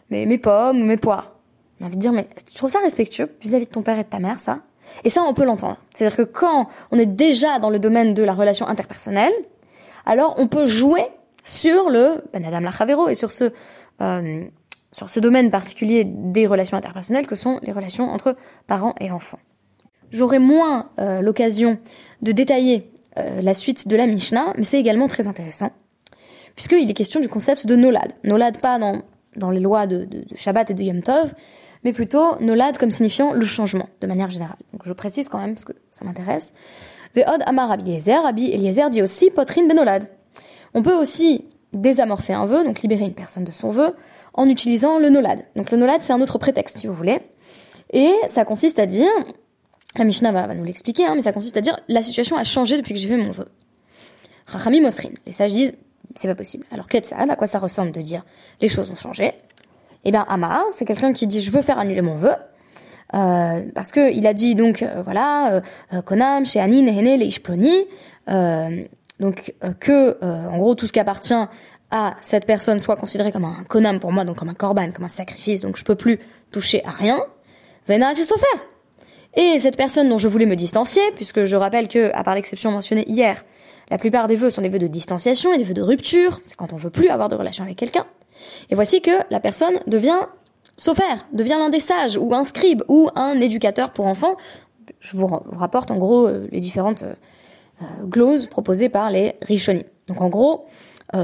mes, 0.09 0.25
mes, 0.25 0.39
pommes 0.39 0.81
ou 0.81 0.85
mes 0.85 0.97
poires. 0.97 1.33
On 1.79 1.83
a 1.83 1.87
envie 1.87 1.97
de 1.97 2.01
dire, 2.01 2.13
mais 2.13 2.27
tu 2.47 2.55
trouves 2.55 2.71
ça 2.71 2.79
respectueux 2.79 3.29
vis-à-vis 3.41 3.67
de 3.67 3.71
ton 3.71 3.83
père 3.83 3.99
et 3.99 4.03
de 4.03 4.09
ta 4.09 4.19
mère, 4.19 4.39
ça? 4.39 4.59
Et 5.03 5.09
ça, 5.09 5.23
on 5.23 5.33
peut 5.33 5.45
l'entendre. 5.45 5.77
C'est-à-dire 5.93 6.17
que 6.17 6.23
quand 6.23 6.69
on 6.91 6.97
est 6.97 7.05
déjà 7.05 7.59
dans 7.59 7.69
le 7.69 7.79
domaine 7.79 8.13
de 8.13 8.23
la 8.23 8.33
relation 8.33 8.67
interpersonnelle, 8.67 9.33
alors 10.05 10.35
on 10.37 10.47
peut 10.47 10.65
jouer 10.65 11.05
sur 11.43 11.89
le 11.89 12.23
ben 12.33 12.43
Adam 12.43 12.61
Lachavero 12.61 13.09
et 13.09 13.15
sur 13.15 13.31
ce 13.31 13.51
euh, 14.01 14.43
sur 14.91 15.09
ce 15.09 15.19
domaine 15.19 15.49
particulier 15.49 16.03
des 16.05 16.45
relations 16.45 16.77
interpersonnelles 16.77 17.27
que 17.27 17.35
sont 17.35 17.59
les 17.63 17.71
relations 17.71 18.09
entre 18.09 18.35
parents 18.67 18.95
et 18.99 19.11
enfants. 19.11 19.39
J'aurai 20.11 20.37
moins 20.37 20.89
l'occasion 21.21 21.79
de 22.21 22.31
détailler 22.31 22.91
la 23.15 23.55
suite 23.55 23.87
de 23.87 23.95
la 23.95 24.05
Mishnah, 24.05 24.53
mais 24.55 24.63
c'est 24.63 24.79
également 24.79 25.07
très 25.07 25.27
intéressant 25.27 25.71
puisqu'il 26.55 26.89
est 26.89 26.93
question 26.93 27.19
du 27.19 27.29
concept 27.29 27.67
de 27.67 27.75
nolad. 27.75 28.13
Nolad 28.23 28.59
pas 28.59 28.79
dans, 28.79 29.01
dans 29.35 29.51
les 29.51 29.59
lois 29.59 29.87
de, 29.87 30.05
de, 30.05 30.25
Shabbat 30.35 30.71
et 30.71 30.73
de 30.73 30.83
Yom 30.83 31.01
Tov, 31.01 31.33
mais 31.83 31.93
plutôt 31.93 32.39
nolad 32.39 32.77
comme 32.77 32.91
signifiant 32.91 33.33
le 33.33 33.45
changement, 33.45 33.89
de 34.01 34.07
manière 34.07 34.29
générale. 34.29 34.57
Donc 34.71 34.83
je 34.85 34.93
précise 34.93 35.29
quand 35.29 35.39
même, 35.39 35.53
parce 35.53 35.65
que 35.65 35.73
ça 35.89 36.05
m'intéresse. 36.05 36.53
Ve'od 37.15 37.43
amar 37.45 37.69
Rabbi 37.69 37.91
Eliezer, 37.91 38.21
Rabbi 38.23 38.51
Eliezer 38.51 38.89
dit 38.89 39.01
aussi 39.01 39.29
potrin 39.29 39.67
benolad. 39.67 40.07
On 40.73 40.81
peut 40.81 40.95
aussi 40.95 41.45
désamorcer 41.73 42.33
un 42.33 42.45
vœu, 42.45 42.63
donc 42.63 42.81
libérer 42.81 43.05
une 43.05 43.13
personne 43.13 43.43
de 43.43 43.51
son 43.51 43.69
vœu, 43.69 43.95
en 44.33 44.47
utilisant 44.47 44.99
le 44.99 45.09
nolad. 45.09 45.45
Donc 45.55 45.71
le 45.71 45.77
nolad, 45.77 46.01
c'est 46.01 46.13
un 46.13 46.21
autre 46.21 46.37
prétexte, 46.37 46.77
si 46.77 46.87
vous 46.87 46.93
voulez. 46.93 47.19
Et 47.91 48.11
ça 48.27 48.45
consiste 48.45 48.79
à 48.79 48.85
dire, 48.85 49.11
la 49.97 50.05
Mishnah 50.05 50.31
va, 50.31 50.53
nous 50.55 50.63
l'expliquer, 50.63 51.05
hein, 51.05 51.13
mais 51.15 51.21
ça 51.21 51.33
consiste 51.33 51.57
à 51.57 51.61
dire, 51.61 51.79
la 51.87 52.01
situation 52.01 52.37
a 52.37 52.43
changé 52.43 52.77
depuis 52.77 52.93
que 52.93 52.99
j'ai 52.99 53.07
fait 53.07 53.17
mon 53.17 53.31
vœu. 53.31 53.47
Rachami 54.47 54.81
Mosrin. 54.81 55.09
Les 55.25 55.31
sages 55.31 55.53
disent, 55.53 55.73
c'est 56.15 56.27
pas 56.27 56.35
possible. 56.35 56.65
Alors, 56.71 56.87
Ketsad, 56.87 57.29
à 57.29 57.35
quoi 57.35 57.47
ça 57.47 57.59
ressemble 57.59 57.91
de 57.91 58.01
dire, 58.01 58.23
les 58.61 58.69
choses 58.69 58.91
ont 58.91 58.95
changé? 58.95 59.31
Eh 60.05 60.11
bien, 60.11 60.25
Amar, 60.27 60.63
c'est 60.71 60.85
quelqu'un 60.85 61.13
qui 61.13 61.27
dit, 61.27 61.41
je 61.41 61.51
veux 61.51 61.61
faire 61.61 61.79
annuler 61.79 62.01
mon 62.01 62.17
vœu, 62.17 62.33
euh, 63.15 63.65
parce 63.75 63.91
que 63.91 64.11
il 64.11 64.25
a 64.25 64.33
dit 64.33 64.55
donc 64.55 64.81
euh, 64.81 65.03
voilà 65.03 65.61
euh, 65.93 66.01
Konam, 66.01 66.45
Sheanin, 66.45 66.87
Hene, 66.87 67.19
Leishploni, 67.19 67.85
euh, 68.29 68.83
donc 69.19 69.53
que 69.79 70.17
en 70.23 70.57
gros 70.57 70.73
tout 70.73 70.87
ce 70.87 70.93
qui 70.93 70.99
appartient 70.99 71.33
à 71.91 72.15
cette 72.21 72.47
personne 72.47 72.79
soit 72.79 72.95
considéré 72.95 73.31
comme 73.31 73.45
un 73.45 73.63
Konam 73.67 73.99
pour 73.99 74.11
moi, 74.11 74.25
donc 74.25 74.37
comme 74.37 74.49
un 74.49 74.55
korban, 74.55 74.91
comme 74.91 75.05
un 75.05 75.09
sacrifice, 75.09 75.61
donc 75.61 75.77
je 75.77 75.83
peux 75.83 75.95
plus 75.95 76.19
toucher 76.51 76.83
à 76.85 76.89
rien. 76.89 77.19
Vena 77.87 78.13
c'est 78.15 78.25
faire. 78.25 78.65
Et 79.35 79.59
cette 79.59 79.77
personne 79.77 80.09
dont 80.09 80.17
je 80.17 80.27
voulais 80.27 80.45
me 80.45 80.55
distancier, 80.55 81.03
puisque 81.15 81.43
je 81.43 81.55
rappelle 81.55 81.87
que, 81.87 82.11
à 82.13 82.23
part 82.23 82.35
l'exception 82.35 82.71
mentionnée 82.71 83.03
hier, 83.07 83.43
la 83.93 83.99
plupart 83.99 84.27
des 84.27 84.35
vœux 84.35 84.49
sont 84.49 84.63
des 84.63 84.69
vœux 84.69 84.79
de 84.79 84.87
distanciation 84.87 85.53
et 85.53 85.59
des 85.59 85.63
vœux 85.63 85.75
de 85.75 85.81
rupture, 85.83 86.41
c'est 86.45 86.55
quand 86.55 86.73
on 86.73 86.77
veut 86.77 86.89
plus 86.89 87.09
avoir 87.09 87.29
de 87.29 87.35
relation 87.35 87.63
avec 87.63 87.77
quelqu'un. 87.77 88.07
Et 88.71 88.75
voici 88.75 89.01
que 89.01 89.11
la 89.29 89.39
personne 89.39 89.75
devient 89.85 90.17
Sophère 90.77 91.27
devient 91.31 91.57
l'un 91.59 91.69
des 91.69 91.79
sages, 91.79 92.17
ou 92.17 92.33
un 92.33 92.43
scribe, 92.43 92.81
ou 92.87 93.11
un 93.13 93.39
éducateur 93.39 93.93
pour 93.93 94.07
enfants. 94.07 94.35
Je 94.99 95.15
vous 95.15 95.27
rapporte 95.27 95.91
en 95.91 95.97
gros 95.97 96.25
euh, 96.25 96.47
les 96.51 96.59
différentes 96.59 97.03
euh, 97.03 97.13
euh, 97.83 98.47
proposées 98.49 98.89
par 98.89 99.11
les 99.11 99.35
Rishonim. 99.43 99.83
Donc 100.07 100.21
en 100.21 100.29
gros, 100.29 100.65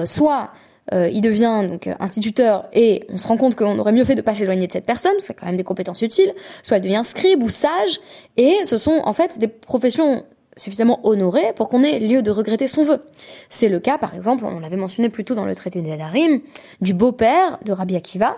soit 0.05 0.51
il 0.91 1.21
devient 1.21 1.67
donc 1.67 1.89
instituteur 1.99 2.67
et 2.73 3.05
on 3.09 3.17
se 3.17 3.25
rend 3.27 3.37
compte 3.37 3.55
qu'on 3.55 3.79
aurait 3.79 3.91
mieux 3.91 4.05
fait 4.05 4.13
de 4.13 4.21
pas 4.21 4.35
s'éloigner 4.35 4.67
de 4.67 4.71
cette 4.71 4.85
personne, 4.85 5.13
c'est 5.17 5.33
quand 5.33 5.47
même 5.47 5.57
des 5.57 5.63
compétences 5.63 6.03
utiles, 6.03 6.33
soit 6.61 6.77
il 6.77 6.81
devient 6.81 7.01
scribe 7.03 7.41
ou 7.41 7.49
sage, 7.49 7.99
et 8.37 8.55
ce 8.63 8.77
sont 8.77 9.01
en 9.03 9.13
fait 9.13 9.39
des 9.39 9.47
professions 9.47 10.23
suffisamment 10.59 10.99
honorées 11.03 11.53
pour 11.55 11.69
qu'on 11.69 11.83
ait 11.83 11.99
lieu 11.99 12.21
de 12.21 12.31
regretter 12.31 12.67
son 12.67 12.83
vœu. 12.83 13.01
C'est 13.49 13.69
le 13.69 13.79
cas, 13.79 13.97
par 13.97 14.13
exemple, 14.13 14.45
on 14.45 14.59
l'avait 14.59 14.77
mentionné 14.77 15.09
plus 15.09 15.25
tôt 15.25 15.33
dans 15.33 15.45
le 15.45 15.55
traité 15.55 15.81
d'Adarim, 15.81 16.41
du 16.81 16.93
beau-père 16.93 17.57
de 17.65 17.71
Rabbi 17.71 17.95
Akiva, 17.95 18.37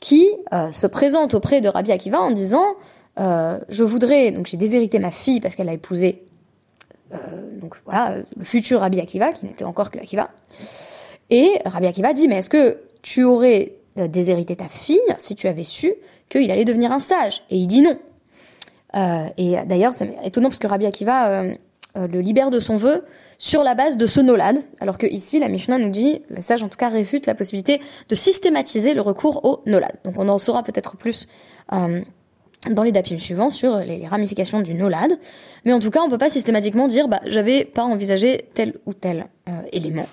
qui 0.00 0.28
euh, 0.52 0.72
se 0.72 0.86
présente 0.86 1.34
auprès 1.34 1.60
de 1.60 1.68
Rabbi 1.68 1.92
Akiva 1.92 2.20
en 2.20 2.30
disant 2.30 2.76
euh, 3.18 3.58
je 3.68 3.82
voudrais 3.82 4.30
donc 4.30 4.46
j'ai 4.46 4.56
déshérité 4.56 5.00
ma 5.00 5.10
fille 5.10 5.40
parce 5.40 5.56
qu'elle 5.56 5.68
a 5.68 5.72
épousé 5.72 6.22
euh, 7.12 7.16
donc 7.60 7.74
voilà 7.84 8.18
le 8.36 8.44
futur 8.44 8.80
Rabbi 8.80 9.00
Akiva 9.00 9.32
qui 9.32 9.46
n'était 9.46 9.64
encore 9.64 9.90
que 9.90 9.98
Akiva. 9.98 10.30
Et 11.30 11.58
Rabbi 11.64 11.86
Akiva 11.86 12.12
dit 12.12 12.28
mais 12.28 12.36
est-ce 12.36 12.50
que 12.50 12.78
tu 13.02 13.24
aurais 13.24 13.74
déshérité 13.96 14.54
ta 14.54 14.68
fille 14.68 15.00
si 15.16 15.34
tu 15.34 15.48
avais 15.48 15.64
su 15.64 15.92
qu'il 16.28 16.50
allait 16.50 16.64
devenir 16.64 16.92
un 16.92 17.00
sage? 17.00 17.42
Et 17.50 17.56
il 17.56 17.66
dit 17.66 17.82
non 17.82 17.98
et 18.94 19.56
d'ailleurs 19.66 19.94
c'est 19.94 20.14
étonnant 20.24 20.48
parce 20.48 20.58
que 20.58 20.66
Rabbi 20.66 20.86
Akiva 20.86 21.42
le 21.94 22.20
libère 22.20 22.50
de 22.50 22.60
son 22.60 22.76
vœu 22.76 23.04
sur 23.38 23.62
la 23.62 23.76
base 23.76 23.96
de 23.96 24.06
ce 24.06 24.20
nolad, 24.20 24.58
alors 24.80 24.98
que 24.98 25.06
ici 25.06 25.38
la 25.38 25.48
Mishnah 25.48 25.78
nous 25.78 25.90
dit, 25.90 26.22
le 26.28 26.42
sage 26.42 26.62
en 26.64 26.68
tout 26.68 26.76
cas 26.76 26.88
réfute 26.88 27.26
la 27.26 27.36
possibilité 27.36 27.80
de 28.08 28.14
systématiser 28.16 28.94
le 28.94 29.00
recours 29.00 29.44
au 29.44 29.62
nolad. 29.64 29.92
Donc 30.04 30.14
on 30.18 30.28
en 30.28 30.38
saura 30.38 30.64
peut-être 30.64 30.96
plus 30.96 31.28
euh, 31.72 32.00
dans 32.68 32.82
les 32.82 32.90
dapim 32.90 33.16
suivants 33.18 33.50
sur 33.50 33.76
les 33.78 34.06
ramifications 34.08 34.60
du 34.60 34.74
nolad, 34.74 35.12
mais 35.64 35.72
en 35.72 35.78
tout 35.78 35.90
cas 35.90 36.00
on 36.02 36.10
peut 36.10 36.18
pas 36.18 36.30
systématiquement 36.30 36.88
dire 36.88 37.06
bah 37.06 37.20
j'avais 37.26 37.64
pas 37.64 37.84
envisagé 37.84 38.48
tel 38.54 38.74
ou 38.86 38.92
tel 38.92 39.26
euh, 39.48 39.52
élément. 39.72 40.06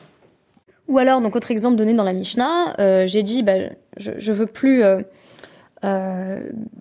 Ou 0.87 0.99
alors 0.99 1.19
donc 1.19 1.35
autre 1.35 1.49
exemple 1.49 1.77
donné 1.77 1.95
dans 1.95 2.03
la 2.03 2.13
Mishnah, 2.13 2.75
euh, 2.79 3.07
j'ai 3.07 3.23
dit 3.23 3.41
bah 3.41 3.53
je, 3.97 4.11
je 4.17 4.31
veux 4.31 4.47
plus 4.47 4.83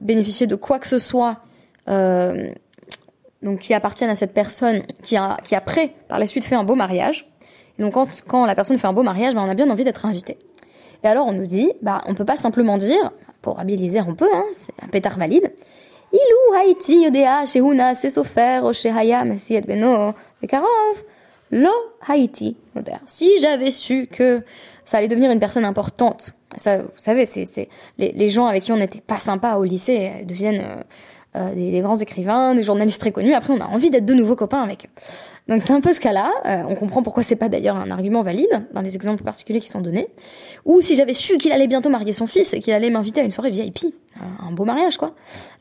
bénéficier 0.00 0.46
de 0.46 0.54
quoi 0.54 0.78
que 0.78 0.86
ce 0.86 0.98
soit 0.98 1.40
donc 1.86 3.58
qui 3.58 3.74
appartiennent 3.74 4.10
à 4.10 4.16
cette 4.16 4.32
personne 4.32 4.82
qui 5.02 5.16
a, 5.16 5.36
qui 5.44 5.54
après, 5.54 5.94
par 6.08 6.18
la 6.18 6.26
suite, 6.26 6.44
fait 6.44 6.54
un 6.54 6.64
beau 6.64 6.74
mariage. 6.74 7.30
Et 7.78 7.82
donc 7.82 7.94
quand, 7.94 8.08
quand 8.26 8.46
la 8.46 8.54
personne 8.54 8.78
fait 8.78 8.86
un 8.86 8.92
beau 8.92 9.02
mariage, 9.02 9.34
bah, 9.34 9.42
on 9.44 9.50
a 9.50 9.54
bien 9.54 9.70
envie 9.70 9.84
d'être 9.84 10.06
invité. 10.06 10.38
Et 11.02 11.06
alors 11.06 11.26
on 11.26 11.32
nous 11.32 11.46
dit, 11.46 11.72
bah 11.82 12.00
on 12.06 12.14
peut 12.14 12.24
pas 12.24 12.36
simplement 12.36 12.78
dire, 12.78 13.12
pour 13.42 13.60
habiliser 13.60 14.00
on 14.00 14.14
peut, 14.14 14.30
hein, 14.32 14.44
c'est 14.54 14.72
un 14.82 14.88
pétard 14.88 15.18
valide. 15.18 15.52
Ilou 16.12 16.56
Haïti 16.56 17.02
Yodea 17.02 17.44
Shehuna 17.44 17.94
Sesofer 17.94 18.60
Oshehaya 18.62 19.24
Masiet 19.24 19.62
Beno 19.62 20.14
Bekarov 20.40 21.02
Lo 21.50 21.72
Haïti 22.08 22.56
Si 23.04 23.38
j'avais 23.40 23.72
su 23.72 24.06
que 24.06 24.42
ça 24.84 24.98
allait 24.98 25.08
devenir 25.08 25.30
une 25.30 25.40
personne 25.40 25.64
importante, 25.64 26.34
ça, 26.56 26.78
vous 26.78 26.88
savez, 26.96 27.26
c'est 27.26 27.68
les, 27.98 28.12
les 28.12 28.28
gens 28.28 28.46
avec 28.46 28.62
qui 28.62 28.72
on 28.72 28.76
n'était 28.76 29.00
pas 29.00 29.18
sympa 29.18 29.54
au 29.54 29.64
lycée 29.64 30.24
deviennent 30.24 30.64
euh, 30.64 30.82
euh, 31.36 31.54
des, 31.54 31.80
grands 31.80 31.96
écrivains, 31.96 32.54
des 32.54 32.62
journalistes 32.62 33.00
très 33.00 33.12
connus. 33.12 33.34
Après, 33.34 33.52
on 33.52 33.60
a 33.60 33.66
envie 33.66 33.90
d'être 33.90 34.06
de 34.06 34.14
nouveaux 34.14 34.36
copains 34.36 34.62
avec 34.62 34.86
eux. 34.86 35.02
Donc 35.48 35.62
c'est 35.62 35.72
un 35.72 35.80
peu 35.80 35.92
ce 35.92 36.00
cas-là. 36.00 36.30
Euh, 36.46 36.62
on 36.68 36.74
comprend 36.74 37.02
pourquoi 37.02 37.22
c'est 37.22 37.36
pas 37.36 37.48
d'ailleurs 37.48 37.76
un 37.76 37.90
argument 37.90 38.22
valide 38.22 38.66
dans 38.72 38.80
les 38.80 38.94
exemples 38.94 39.24
particuliers 39.24 39.60
qui 39.60 39.68
sont 39.68 39.80
donnés. 39.80 40.08
Ou 40.64 40.80
si 40.80 40.96
j'avais 40.96 41.12
su 41.12 41.36
qu'il 41.38 41.52
allait 41.52 41.66
bientôt 41.66 41.90
marier 41.90 42.12
son 42.12 42.26
fils 42.26 42.54
et 42.54 42.60
qu'il 42.60 42.72
allait 42.72 42.90
m'inviter 42.90 43.20
à 43.20 43.24
une 43.24 43.30
soirée 43.30 43.50
VIP, 43.50 43.94
un, 44.40 44.52
beau 44.52 44.64
mariage 44.64 44.96
quoi. 44.96 45.14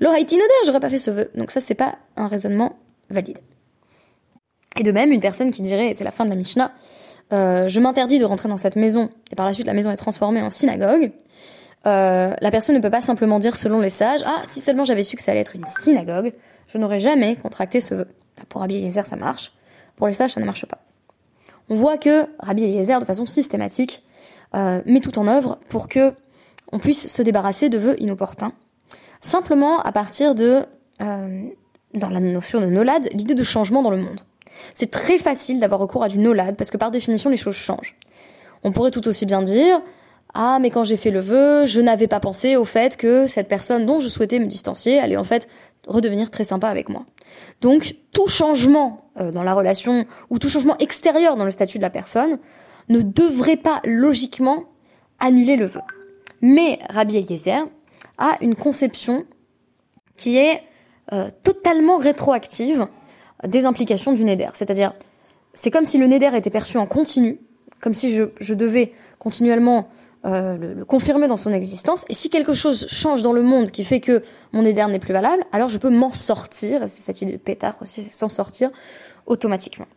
Haïti 0.05 0.35
Noder, 0.35 0.53
j'aurais 0.65 0.79
pas 0.79 0.89
fait 0.89 0.97
ce 0.97 1.11
vœu. 1.11 1.31
Donc 1.35 1.51
ça 1.51 1.59
c'est 1.59 1.75
pas 1.75 1.95
un 2.15 2.27
raisonnement 2.27 2.77
valide. 3.09 3.39
Et 4.79 4.83
de 4.83 4.91
même, 4.91 5.11
une 5.11 5.19
personne 5.19 5.51
qui 5.51 5.61
dirait, 5.61 5.93
c'est 5.93 6.03
la 6.03 6.11
fin 6.11 6.25
de 6.25 6.29
la 6.29 6.35
Mishnah, 6.35 6.71
euh, 7.31 7.67
je 7.67 7.79
m'interdis 7.79 8.19
de 8.19 8.25
rentrer 8.25 8.49
dans 8.49 8.57
cette 8.57 8.75
maison, 8.75 9.09
et 9.31 9.35
par 9.35 9.45
la 9.45 9.53
suite 9.53 9.67
la 9.67 9.73
maison 9.73 9.91
est 9.91 9.97
transformée 9.97 10.41
en 10.41 10.49
synagogue, 10.49 11.11
euh, 11.85 12.33
la 12.39 12.51
personne 12.51 12.75
ne 12.75 12.81
peut 12.81 12.89
pas 12.89 13.01
simplement 13.01 13.39
dire 13.39 13.57
selon 13.57 13.79
les 13.79 13.89
sages, 13.89 14.21
ah, 14.25 14.41
si 14.45 14.61
seulement 14.61 14.85
j'avais 14.85 15.03
su 15.03 15.15
que 15.15 15.21
ça 15.21 15.31
allait 15.31 15.41
être 15.41 15.55
une 15.55 15.65
synagogue, 15.65 16.33
je 16.67 16.77
n'aurais 16.77 16.99
jamais 16.99 17.35
contracté 17.35 17.81
ce 17.81 17.93
vœu. 17.93 18.07
pour 18.49 18.61
Rabbi 18.61 18.77
Eliezer, 18.77 19.05
ça 19.05 19.15
marche. 19.15 19.53
Pour 19.95 20.07
les 20.07 20.13
sages, 20.13 20.31
ça 20.31 20.39
ne 20.39 20.45
marche 20.45 20.65
pas. 20.65 20.79
On 21.69 21.75
voit 21.75 21.97
que 21.97 22.25
Rabbi 22.39 22.63
Eliezer, 22.63 22.99
de 22.99 23.05
façon 23.05 23.25
systématique, 23.25 24.03
euh, 24.55 24.81
met 24.85 24.99
tout 24.99 25.17
en 25.19 25.27
œuvre 25.27 25.59
pour 25.69 25.87
que 25.87 26.13
on 26.71 26.79
puisse 26.79 27.07
se 27.07 27.21
débarrasser 27.21 27.69
de 27.69 27.77
vœux 27.77 28.01
inopportuns. 28.01 28.53
Simplement 29.21 29.79
à 29.81 29.91
partir 29.91 30.35
de, 30.35 30.63
euh, 31.01 31.43
dans 31.93 32.09
la 32.09 32.19
notion 32.19 32.59
de 32.59 32.65
nolad, 32.65 33.09
l'idée 33.13 33.35
de 33.35 33.43
changement 33.43 33.83
dans 33.83 33.91
le 33.91 33.97
monde. 33.97 34.21
C'est 34.73 34.89
très 34.91 35.17
facile 35.17 35.59
d'avoir 35.59 35.79
recours 35.79 36.03
à 36.03 36.09
du 36.09 36.17
nolad 36.17 36.55
parce 36.55 36.71
que 36.71 36.77
par 36.77 36.91
définition 36.91 37.29
les 37.29 37.37
choses 37.37 37.55
changent. 37.55 37.95
On 38.63 38.71
pourrait 38.71 38.91
tout 38.91 39.07
aussi 39.07 39.25
bien 39.25 39.41
dire, 39.41 39.81
ah, 40.33 40.57
mais 40.59 40.71
quand 40.71 40.83
j'ai 40.83 40.97
fait 40.97 41.11
le 41.11 41.19
vœu, 41.19 41.65
je 41.65 41.79
n'avais 41.79 42.07
pas 42.07 42.19
pensé 42.19 42.55
au 42.55 42.65
fait 42.65 42.97
que 42.97 43.27
cette 43.27 43.47
personne 43.47 43.85
dont 43.85 43.99
je 43.99 44.07
souhaitais 44.07 44.39
me 44.39 44.45
distancier 44.45 44.99
allait 44.99 45.17
en 45.17 45.23
fait 45.23 45.47
redevenir 45.87 46.31
très 46.31 46.43
sympa 46.43 46.69
avec 46.69 46.89
moi. 46.89 47.05
Donc, 47.61 47.95
tout 48.11 48.27
changement 48.27 49.09
euh, 49.19 49.31
dans 49.31 49.43
la 49.43 49.53
relation 49.53 50.05
ou 50.29 50.39
tout 50.39 50.49
changement 50.49 50.77
extérieur 50.79 51.37
dans 51.37 51.45
le 51.45 51.51
statut 51.51 51.77
de 51.77 51.83
la 51.83 51.91
personne 51.91 52.39
ne 52.89 53.01
devrait 53.01 53.57
pas 53.57 53.79
logiquement 53.83 54.65
annuler 55.19 55.55
le 55.55 55.65
vœu. 55.65 55.81
Mais 56.41 56.79
Rabbi 56.89 57.17
Eliezer 57.17 57.67
a 58.17 58.37
une 58.41 58.55
conception 58.55 59.25
qui 60.17 60.37
est 60.37 60.63
euh, 61.11 61.29
totalement 61.43 61.97
rétroactive 61.97 62.87
des 63.45 63.65
implications 63.65 64.13
du 64.13 64.23
Neder. 64.23 64.49
C'est-à-dire, 64.53 64.93
c'est 65.53 65.69
comme 65.69 65.85
si 65.85 65.97
le 65.97 66.07
Neder 66.07 66.35
était 66.35 66.49
perçu 66.49 66.77
en 66.77 66.87
continu, 66.87 67.39
comme 67.81 67.93
si 67.93 68.15
je 68.15 68.53
devais 68.53 68.93
continuellement 69.19 69.89
euh, 70.25 70.75
le, 70.75 70.85
confirmer 70.85 71.27
dans 71.27 71.37
son 71.37 71.51
existence. 71.51 72.05
Et 72.09 72.13
si 72.13 72.29
quelque 72.29 72.53
chose 72.53 72.87
change 72.87 73.21
dans 73.21 73.33
le 73.33 73.41
monde 73.41 73.71
qui 73.71 73.83
fait 73.83 73.99
que 73.99 74.23
mon 74.53 74.63
éder 74.63 74.85
n'est 74.87 74.99
plus 74.99 75.13
valable, 75.13 75.43
alors 75.51 75.69
je 75.69 75.77
peux 75.77 75.89
m'en 75.89 76.13
sortir. 76.13 76.81
C'est 76.87 77.01
cette 77.01 77.21
idée 77.21 77.33
de 77.33 77.37
pétard 77.37 77.75
aussi, 77.81 78.03
s'en 78.03 78.29
sortir 78.29 78.71
automatiquement. 79.25 79.87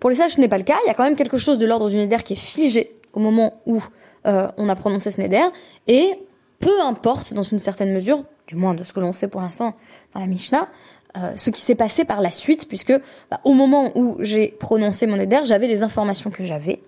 Pour 0.00 0.10
les 0.10 0.16
sages, 0.16 0.32
ce 0.32 0.40
n'est 0.40 0.48
pas 0.48 0.58
le 0.58 0.64
cas. 0.64 0.76
Il 0.84 0.88
y 0.88 0.90
a 0.90 0.94
quand 0.94 1.04
même 1.04 1.16
quelque 1.16 1.38
chose 1.38 1.58
de 1.58 1.66
l'ordre 1.66 1.90
du 1.90 1.98
éder 1.98 2.16
qui 2.24 2.34
est 2.34 2.36
figé 2.36 2.98
au 3.12 3.20
moment 3.20 3.60
où 3.66 3.82
euh, 4.26 4.48
on 4.56 4.68
a 4.68 4.76
prononcé 4.76 5.10
ce 5.10 5.20
néder. 5.20 5.44
Et 5.86 6.14
peu 6.60 6.80
importe, 6.80 7.34
dans 7.34 7.42
une 7.42 7.58
certaine 7.58 7.92
mesure, 7.92 8.24
du 8.46 8.56
moins 8.56 8.74
de 8.74 8.84
ce 8.84 8.92
que 8.92 9.00
l'on 9.00 9.12
sait 9.12 9.28
pour 9.28 9.40
l'instant 9.40 9.74
dans 10.14 10.20
la 10.20 10.26
Mishnah, 10.26 10.68
euh, 11.16 11.32
ce 11.36 11.50
qui 11.50 11.60
s'est 11.60 11.74
passé 11.74 12.04
par 12.04 12.20
la 12.20 12.30
suite, 12.30 12.68
puisque 12.68 12.92
bah, 13.30 13.40
au 13.44 13.52
moment 13.52 13.92
où 13.96 14.16
j'ai 14.20 14.48
prononcé 14.48 15.06
mon 15.06 15.18
éder, 15.18 15.40
j'avais 15.44 15.66
les 15.66 15.82
informations 15.82 16.30
que 16.30 16.44
j'avais 16.44 16.80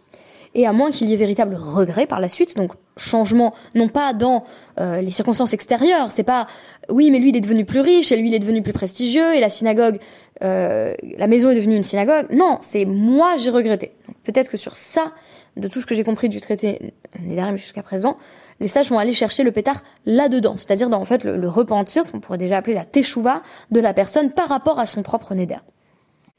et 0.54 0.66
à 0.66 0.72
moins 0.72 0.90
qu'il 0.90 1.08
y 1.08 1.12
ait 1.12 1.16
véritable 1.16 1.54
regret 1.54 2.06
par 2.06 2.20
la 2.20 2.28
suite, 2.28 2.56
donc 2.56 2.72
changement 2.96 3.54
non 3.74 3.88
pas 3.88 4.12
dans 4.12 4.44
euh, 4.78 5.00
les 5.00 5.10
circonstances 5.10 5.52
extérieures, 5.52 6.10
c'est 6.10 6.24
pas 6.24 6.46
oui 6.88 7.10
mais 7.10 7.18
lui 7.18 7.30
il 7.30 7.36
est 7.36 7.40
devenu 7.40 7.64
plus 7.64 7.80
riche 7.80 8.10
et 8.12 8.16
lui 8.16 8.28
il 8.28 8.34
est 8.34 8.40
devenu 8.40 8.62
plus 8.62 8.72
prestigieux 8.72 9.34
et 9.34 9.40
la 9.40 9.48
synagogue, 9.50 9.98
euh, 10.42 10.94
la 11.16 11.26
maison 11.28 11.50
est 11.50 11.54
devenue 11.54 11.76
une 11.76 11.82
synagogue, 11.82 12.26
non 12.30 12.58
c'est 12.60 12.84
moi 12.84 13.36
j'ai 13.36 13.50
regretté. 13.50 13.92
Peut-être 14.24 14.50
que 14.50 14.56
sur 14.56 14.76
ça, 14.76 15.12
de 15.56 15.68
tout 15.68 15.80
ce 15.80 15.86
que 15.86 15.94
j'ai 15.94 16.04
compris 16.04 16.28
du 16.28 16.40
traité 16.40 16.94
Nédarim 17.20 17.56
jusqu'à 17.56 17.82
présent, 17.82 18.16
les 18.60 18.68
sages 18.68 18.90
vont 18.90 18.98
aller 18.98 19.14
chercher 19.14 19.42
le 19.42 19.52
pétard 19.52 19.82
là-dedans, 20.04 20.56
c'est-à-dire 20.56 20.90
dans 20.90 21.00
en 21.00 21.04
fait 21.04 21.24
le, 21.24 21.48
repentir, 21.48 22.04
ce 22.04 22.12
qu'on 22.12 22.20
pourrait 22.20 22.38
déjà 22.38 22.58
appeler 22.58 22.74
la 22.74 22.84
teshuva 22.84 23.42
de 23.70 23.80
la 23.80 23.94
personne 23.94 24.30
par 24.30 24.48
rapport 24.48 24.78
à 24.78 24.86
son 24.86 25.02
propre 25.02 25.34
Néder. 25.34 25.56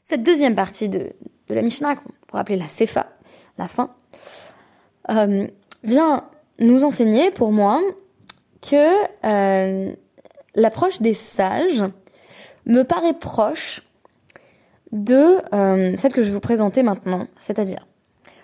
Cette 0.02 0.22
deuxième 0.22 0.54
partie 0.54 0.88
de, 0.88 1.12
de 1.48 1.54
la 1.54 1.62
Mishnah, 1.62 1.96
qu'on 1.96 2.10
pourrait 2.28 2.40
appeler 2.42 2.58
la 2.58 2.68
Sefa, 2.68 3.08
la 3.58 3.68
fin, 3.68 3.90
euh, 5.10 5.46
vient 5.82 6.24
nous 6.58 6.84
enseigner, 6.84 7.30
pour 7.30 7.52
moi, 7.52 7.80
que 8.60 9.26
euh, 9.26 9.92
l'approche 10.54 11.00
des 11.00 11.14
sages 11.14 11.82
me 12.66 12.82
paraît 12.82 13.14
proche 13.14 13.82
de 14.92 15.38
euh, 15.54 15.96
celle 15.96 16.12
que 16.12 16.22
je 16.22 16.28
vais 16.28 16.34
vous 16.34 16.40
présenter 16.40 16.82
maintenant. 16.82 17.26
C'est-à-dire, 17.38 17.86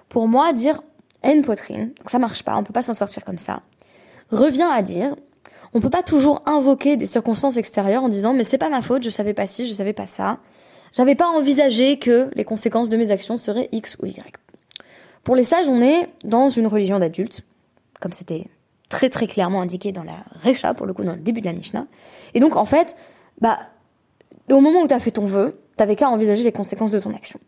pour 0.09 0.27
moi, 0.27 0.53
dire 0.53 0.83
une 1.25 1.43
poitrine, 1.43 1.93
ça 2.07 2.19
marche 2.19 2.43
pas, 2.43 2.57
on 2.57 2.65
peut 2.65 2.73
pas 2.73 2.83
s'en 2.83 2.95
sortir 2.95 3.25
comme 3.25 3.39
ça, 3.39 3.61
revient 4.31 4.69
à 4.71 4.83
dire, 4.83 5.15
on 5.75 5.81
peut 5.81 5.91
pas 5.91 6.03
toujours 6.03 6.41
invoquer 6.47 6.97
des 6.97 7.07
circonstances 7.07 7.57
extérieures 7.57 8.03
en 8.03 8.09
disant 8.09 8.33
mais 8.33 8.45
c'est 8.45 8.59
pas 8.59 8.71
ma 8.71 8.83
faute, 8.83 9.03
je 9.03 9.11
savais 9.11 9.35
pas 9.35 9.47
ci, 9.47 9.67
je 9.67 9.73
savais 9.73 9.93
pas 9.93 10.07
ça. 10.07 10.39
J'avais 10.93 11.15
pas 11.15 11.27
envisagé 11.27 11.99
que 11.99 12.31
les 12.35 12.45
conséquences 12.45 12.89
de 12.89 12.97
mes 12.97 13.11
actions 13.11 13.37
seraient 13.37 13.69
X 13.73 13.99
ou 14.01 14.07
Y. 14.07 14.23
Pour 15.29 15.37
les 15.37 15.45
sages, 15.45 15.69
on 15.69 15.83
est 15.83 16.09
dans 16.25 16.49
une 16.49 16.67
religion 16.67 16.99
d'adultes, 16.99 17.43
comme 18.01 18.15
c'était 18.15 18.47
très 18.89 19.11
très 19.11 19.27
clairement 19.27 19.61
indiqué 19.61 19.93
dans 19.93 20.03
la 20.03 20.25
Recha, 20.43 20.73
pour 20.73 20.87
le 20.87 20.95
coup 20.95 21.05
dans 21.05 21.13
le 21.13 21.21
début 21.21 21.43
de 21.43 21.47
la 21.47 21.53
Mishnah. 21.53 21.87
Et 22.33 22.41
donc 22.41 22.57
en 22.57 22.65
fait, 22.65 22.97
bah, 23.39 23.59
au 24.51 24.63
moment 24.63 24.81
où 24.81 24.89
tu 24.89 24.95
as 24.95 25.01
fait 25.01 25.11
ton 25.11 25.27
vœu, 25.27 25.61
t'avais 25.77 25.97
qu'à 25.97 26.09
envisager 26.09 26.45
les 26.45 26.53
conséquences 26.53 26.91
de 26.91 26.99
ton 26.99 27.13
action. 27.13 27.39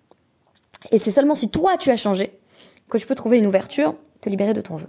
Et 0.93 0.99
c'est 0.99 1.11
seulement 1.11 1.35
si 1.35 1.49
toi 1.49 1.79
tu 1.79 1.91
as 1.91 1.97
changé 1.97 2.39
que 2.91 2.99
tu 2.99 3.07
peux 3.07 3.15
trouver 3.15 3.39
une 3.39 3.47
ouverture, 3.47 3.95
te 4.21 4.29
libérer 4.29 4.53
de 4.53 4.61
ton 4.61 4.77
vœu. 4.77 4.89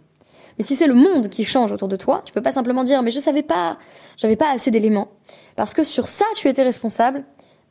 Mais 0.59 0.65
si 0.65 0.75
c'est 0.75 0.87
le 0.87 0.93
monde 0.93 1.29
qui 1.29 1.45
change 1.45 1.71
autour 1.71 1.87
de 1.87 1.95
toi, 1.95 2.21
tu 2.25 2.33
peux 2.33 2.41
pas 2.41 2.51
simplement 2.51 2.83
dire 2.83 3.03
mais 3.03 3.11
je 3.11 3.21
savais 3.21 3.41
pas, 3.41 3.77
j'avais 4.17 4.35
pas 4.35 4.51
assez 4.51 4.69
d'éléments. 4.69 5.11
Parce 5.55 5.73
que 5.73 5.85
sur 5.85 6.07
ça, 6.07 6.25
tu 6.35 6.49
étais 6.49 6.63
responsable 6.63 7.23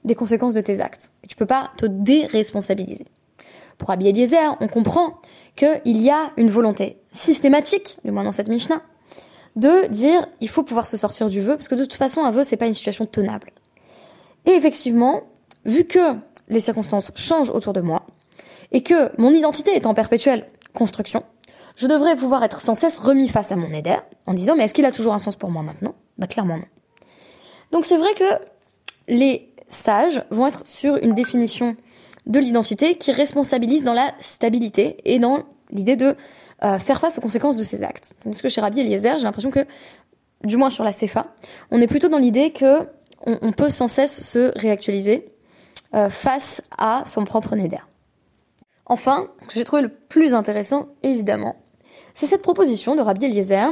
des 0.02 0.14
conséquences 0.14 0.54
de 0.54 0.62
tes 0.62 0.80
actes. 0.80 1.12
Et 1.24 1.26
tu 1.26 1.36
peux 1.36 1.44
pas 1.44 1.72
te 1.76 1.84
déresponsabiliser. 1.84 3.04
Pour 3.80 3.88
Rabbi 3.88 4.08
Eliezer, 4.08 4.58
on 4.60 4.68
comprend 4.68 5.14
qu'il 5.56 5.80
y 5.84 6.10
a 6.10 6.32
une 6.36 6.50
volonté 6.50 6.98
systématique, 7.12 7.96
du 8.04 8.10
moins 8.10 8.24
dans 8.24 8.30
cette 8.30 8.48
Mishnah, 8.48 8.82
de 9.56 9.88
dire 9.88 10.26
il 10.42 10.50
faut 10.50 10.62
pouvoir 10.62 10.86
se 10.86 10.98
sortir 10.98 11.30
du 11.30 11.40
vœu, 11.40 11.56
parce 11.56 11.66
que 11.66 11.74
de 11.74 11.84
toute 11.84 11.94
façon, 11.94 12.22
un 12.22 12.30
vœu, 12.30 12.44
c'est 12.44 12.58
pas 12.58 12.66
une 12.66 12.74
situation 12.74 13.06
tenable. 13.06 13.52
Et 14.44 14.50
effectivement, 14.50 15.22
vu 15.64 15.84
que 15.84 16.14
les 16.50 16.60
circonstances 16.60 17.10
changent 17.14 17.48
autour 17.48 17.72
de 17.72 17.80
moi, 17.80 18.02
et 18.70 18.82
que 18.82 19.18
mon 19.18 19.32
identité 19.32 19.74
est 19.74 19.86
en 19.86 19.94
perpétuelle 19.94 20.46
construction, 20.74 21.24
je 21.76 21.86
devrais 21.86 22.16
pouvoir 22.16 22.44
être 22.44 22.60
sans 22.60 22.74
cesse 22.74 22.98
remis 22.98 23.28
face 23.28 23.50
à 23.50 23.56
mon 23.56 23.72
éder, 23.72 23.96
en 24.26 24.34
disant 24.34 24.56
mais 24.56 24.64
est-ce 24.64 24.74
qu'il 24.74 24.84
a 24.84 24.92
toujours 24.92 25.14
un 25.14 25.18
sens 25.18 25.36
pour 25.36 25.50
moi 25.50 25.62
maintenant? 25.62 25.94
Bah 26.18 26.26
clairement 26.26 26.58
non. 26.58 26.66
Donc 27.72 27.86
c'est 27.86 27.96
vrai 27.96 28.12
que 28.12 28.44
les 29.08 29.50
sages 29.68 30.22
vont 30.30 30.46
être 30.46 30.66
sur 30.66 30.96
une 30.96 31.14
définition 31.14 31.76
de 32.26 32.38
l'identité 32.38 32.96
qui 32.96 33.12
responsabilise 33.12 33.84
dans 33.84 33.94
la 33.94 34.12
stabilité 34.20 34.96
et 35.04 35.18
dans 35.18 35.44
l'idée 35.70 35.96
de 35.96 36.16
euh, 36.62 36.78
faire 36.78 37.00
face 37.00 37.18
aux 37.18 37.20
conséquences 37.20 37.56
de 37.56 37.64
ses 37.64 37.82
actes. 37.82 38.12
Tandis 38.22 38.42
que 38.42 38.48
chez 38.48 38.60
Rabbi 38.60 38.80
Eliezer, 38.80 39.18
j'ai 39.18 39.24
l'impression 39.24 39.50
que, 39.50 39.66
du 40.44 40.56
moins 40.56 40.70
sur 40.70 40.84
la 40.84 40.92
CFA, 40.92 41.34
on 41.70 41.80
est 41.80 41.86
plutôt 41.86 42.08
dans 42.08 42.18
l'idée 42.18 42.52
que 42.52 42.86
on, 43.26 43.52
peut 43.52 43.68
sans 43.68 43.88
cesse 43.88 44.22
se 44.22 44.58
réactualiser 44.58 45.30
euh, 45.94 46.08
face 46.08 46.62
à 46.78 47.02
son 47.06 47.24
propre 47.24 47.54
neder. 47.54 47.82
Enfin, 48.86 49.28
ce 49.38 49.46
que 49.46 49.54
j'ai 49.54 49.64
trouvé 49.64 49.82
le 49.82 49.90
plus 49.90 50.32
intéressant, 50.32 50.88
évidemment, 51.02 51.56
c'est 52.14 52.26
cette 52.26 52.42
proposition 52.42 52.96
de 52.96 53.02
Rabbi 53.02 53.26
Eliezer 53.26 53.70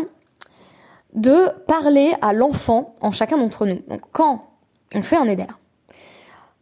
de 1.15 1.49
parler 1.67 2.13
à 2.21 2.33
l'enfant 2.33 2.95
en 3.01 3.11
chacun 3.11 3.39
d'entre 3.39 3.67
nous. 3.67 3.81
Donc 3.89 4.03
quand 4.13 4.51
on 4.95 5.03
fait 5.03 5.17
un 5.17 5.27
éder, 5.27 5.47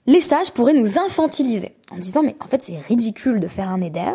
les 0.07 0.21
sages 0.21 0.53
pourraient 0.53 0.75
nous 0.75 0.99
infantiliser 0.99 1.75
en 1.91 1.99
disant 1.99 2.23
mais 2.23 2.37
en 2.41 2.47
fait 2.47 2.63
c'est 2.63 2.79
ridicule 2.79 3.41
de 3.41 3.49
faire 3.49 3.71
un 3.71 3.81
éder. 3.81 4.13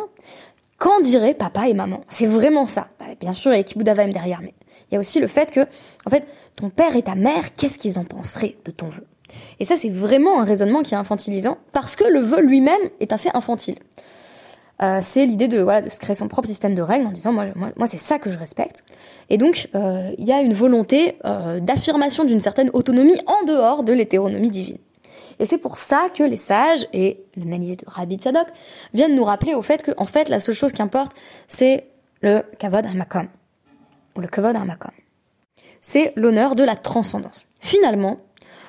Qu'en 0.81 1.00
diraient 1.00 1.36
papa 1.36 1.67
et 1.67 1.75
maman? 1.75 2.01
C'est 2.10 2.25
vraiment 2.25 2.65
ça. 2.65 2.88
Bah, 3.00 3.05
bien 3.19 3.36
sûr, 3.36 3.53
il 3.53 3.57
y 3.57 3.60
a 3.60 3.63
Kibudavaim 3.63 4.07
derrière, 4.07 4.39
mais 4.41 4.56
il 4.89 4.95
y 4.95 4.97
a 4.97 4.99
aussi 4.99 5.19
le 5.19 5.27
fait 5.27 5.51
que, 5.51 5.60
en 6.08 6.10
fait, 6.10 6.27
ton 6.56 6.71
père 6.71 6.95
et 6.95 7.04
ta 7.04 7.13
mère, 7.13 7.54
qu'est-ce 7.54 7.77
qu'ils 7.77 7.99
en 7.99 8.04
penseraient 8.04 8.58
de 8.65 8.71
ton 8.71 8.89
vœu 8.89 9.06
Et 9.60 9.65
ça, 9.65 9.75
c'est 9.75 9.91
vraiment 9.91 10.41
un 10.41 10.43
raisonnement 10.43 10.82
qui 10.82 10.95
est 10.95 10.97
infantilisant, 10.97 11.60
parce 11.71 11.95
que 11.95 12.06
le 12.06 12.19
vœu 12.19 12.41
lui-même 12.41 12.82
est 12.99 13.13
assez 13.13 13.30
infantile. 13.36 13.75
Euh, 14.82 15.01
c'est 15.04 15.27
l'idée 15.27 15.47
de 15.47 15.60
voilà 15.60 15.82
de 15.82 15.89
se 15.89 15.99
créer 15.99 16.15
son 16.15 16.27
propre 16.27 16.47
système 16.47 16.73
de 16.73 16.82
règles 16.82 17.06
en 17.06 17.12
disant 17.12 17.32
moi 17.32 17.45
moi, 17.75 17.86
c'est 17.86 17.99
ça 17.99 18.17
que 18.17 18.32
je 18.32 18.38
respecte 18.39 18.84
et 19.30 19.38
donc 19.38 19.69
euh, 19.75 20.10
il 20.17 20.27
y 20.27 20.32
a 20.32 20.41
une 20.41 20.56
volonté 20.56 21.17
euh, 21.23 21.60
d'affirmation 21.60 22.23
d'une 22.23 22.39
certaine 22.39 22.71
autonomie 22.73 23.19
en 23.27 23.45
dehors 23.45 23.84
de 23.84 23.93
l'hétéronomie 23.93 24.49
divine 24.49 24.80
et 25.39 25.46
c'est 25.46 25.58
pour 25.58 25.78
ça 25.78 26.10
que 26.13 26.24
les 26.24 26.38
sages 26.38 26.88
et 26.94 27.24
l'analyse 27.36 27.78
de 27.78 27.86
Rabbi 27.88 28.15
Tzadok 28.15 28.48
viennent 28.94 29.15
nous 29.15 29.24
rappeler 29.24 29.54
au 29.54 29.62
fait 29.62 29.84
que, 29.84 29.91
en 29.98 30.06
fait, 30.06 30.30
la 30.30 30.39
seule 30.39 30.56
chose 30.56 30.72
qui 30.72 30.82
importe, 30.82 31.13
c'est 31.48 31.88
le 32.22 32.44
kavod 32.60 32.86
hamakom. 32.86 33.28
Ou 34.15 34.22
le 34.22 34.28
kavod 34.28 34.56
hamakom. 34.56 34.91
C'est 35.80 36.13
l'honneur 36.15 36.56
de 36.56 36.63
la 36.63 36.76
transcendance. 36.76 37.46
Finalement, 37.60 38.20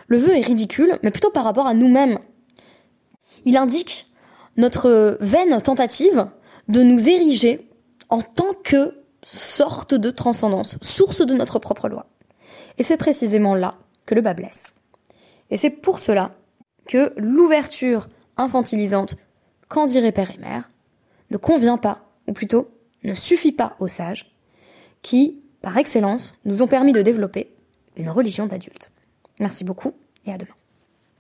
le 0.07 0.19
vœu 0.19 0.37
est 0.37 0.47
ridicule, 0.47 0.99
mais 1.03 1.11
plutôt 1.11 1.31
par 1.31 1.45
rapport 1.45 1.67
à 1.67 1.75
nous-mêmes. 1.75 2.19
Il 3.45 3.57
indique 3.57 4.11
notre 4.57 5.19
vaine 5.21 5.61
tentative 5.61 6.29
de 6.69 6.83
nous 6.83 7.09
ériger 7.09 7.69
en 8.09 8.23
tant 8.23 8.55
que 8.63 9.03
sorte 9.25 9.95
de 9.95 10.11
transcendance, 10.11 10.77
source 10.83 11.25
de 11.25 11.35
notre 11.35 11.59
propre 11.59 11.89
loi. 11.89 12.07
Et 12.79 12.83
c'est 12.83 12.97
précisément 12.97 13.55
là 13.55 13.77
que 14.07 14.15
le 14.15 14.21
bas 14.21 14.35
blesse. 14.35 14.75
Et 15.51 15.57
c'est 15.57 15.71
pour 15.71 15.99
cela 15.99 16.33
que 16.87 17.13
l'ouverture 17.17 18.09
infantilisante 18.37 19.17
qu'en 19.69 19.87
dirait 19.87 20.13
père 20.13 20.31
et 20.31 20.39
mère 20.39 20.71
ne 21.31 21.37
convient 21.37 21.79
pas, 21.79 22.11
ou 22.27 22.33
plutôt 22.33 22.71
ne 23.05 23.15
suffit 23.15 23.53
pas 23.53 23.77
aux 23.81 23.89
sages, 23.89 24.33
qui, 25.03 25.41
par 25.61 25.77
excellence, 25.79 26.35
nous 26.45 26.63
ont 26.63 26.67
permis 26.67 26.93
de 26.93 27.03
développer 27.03 27.53
une 27.97 28.11
religion 28.11 28.47
d'adulte. 28.47 28.93
Merci 29.39 29.65
beaucoup 29.65 29.95
et 30.27 30.33
à 30.33 30.39
demain. 30.39 30.55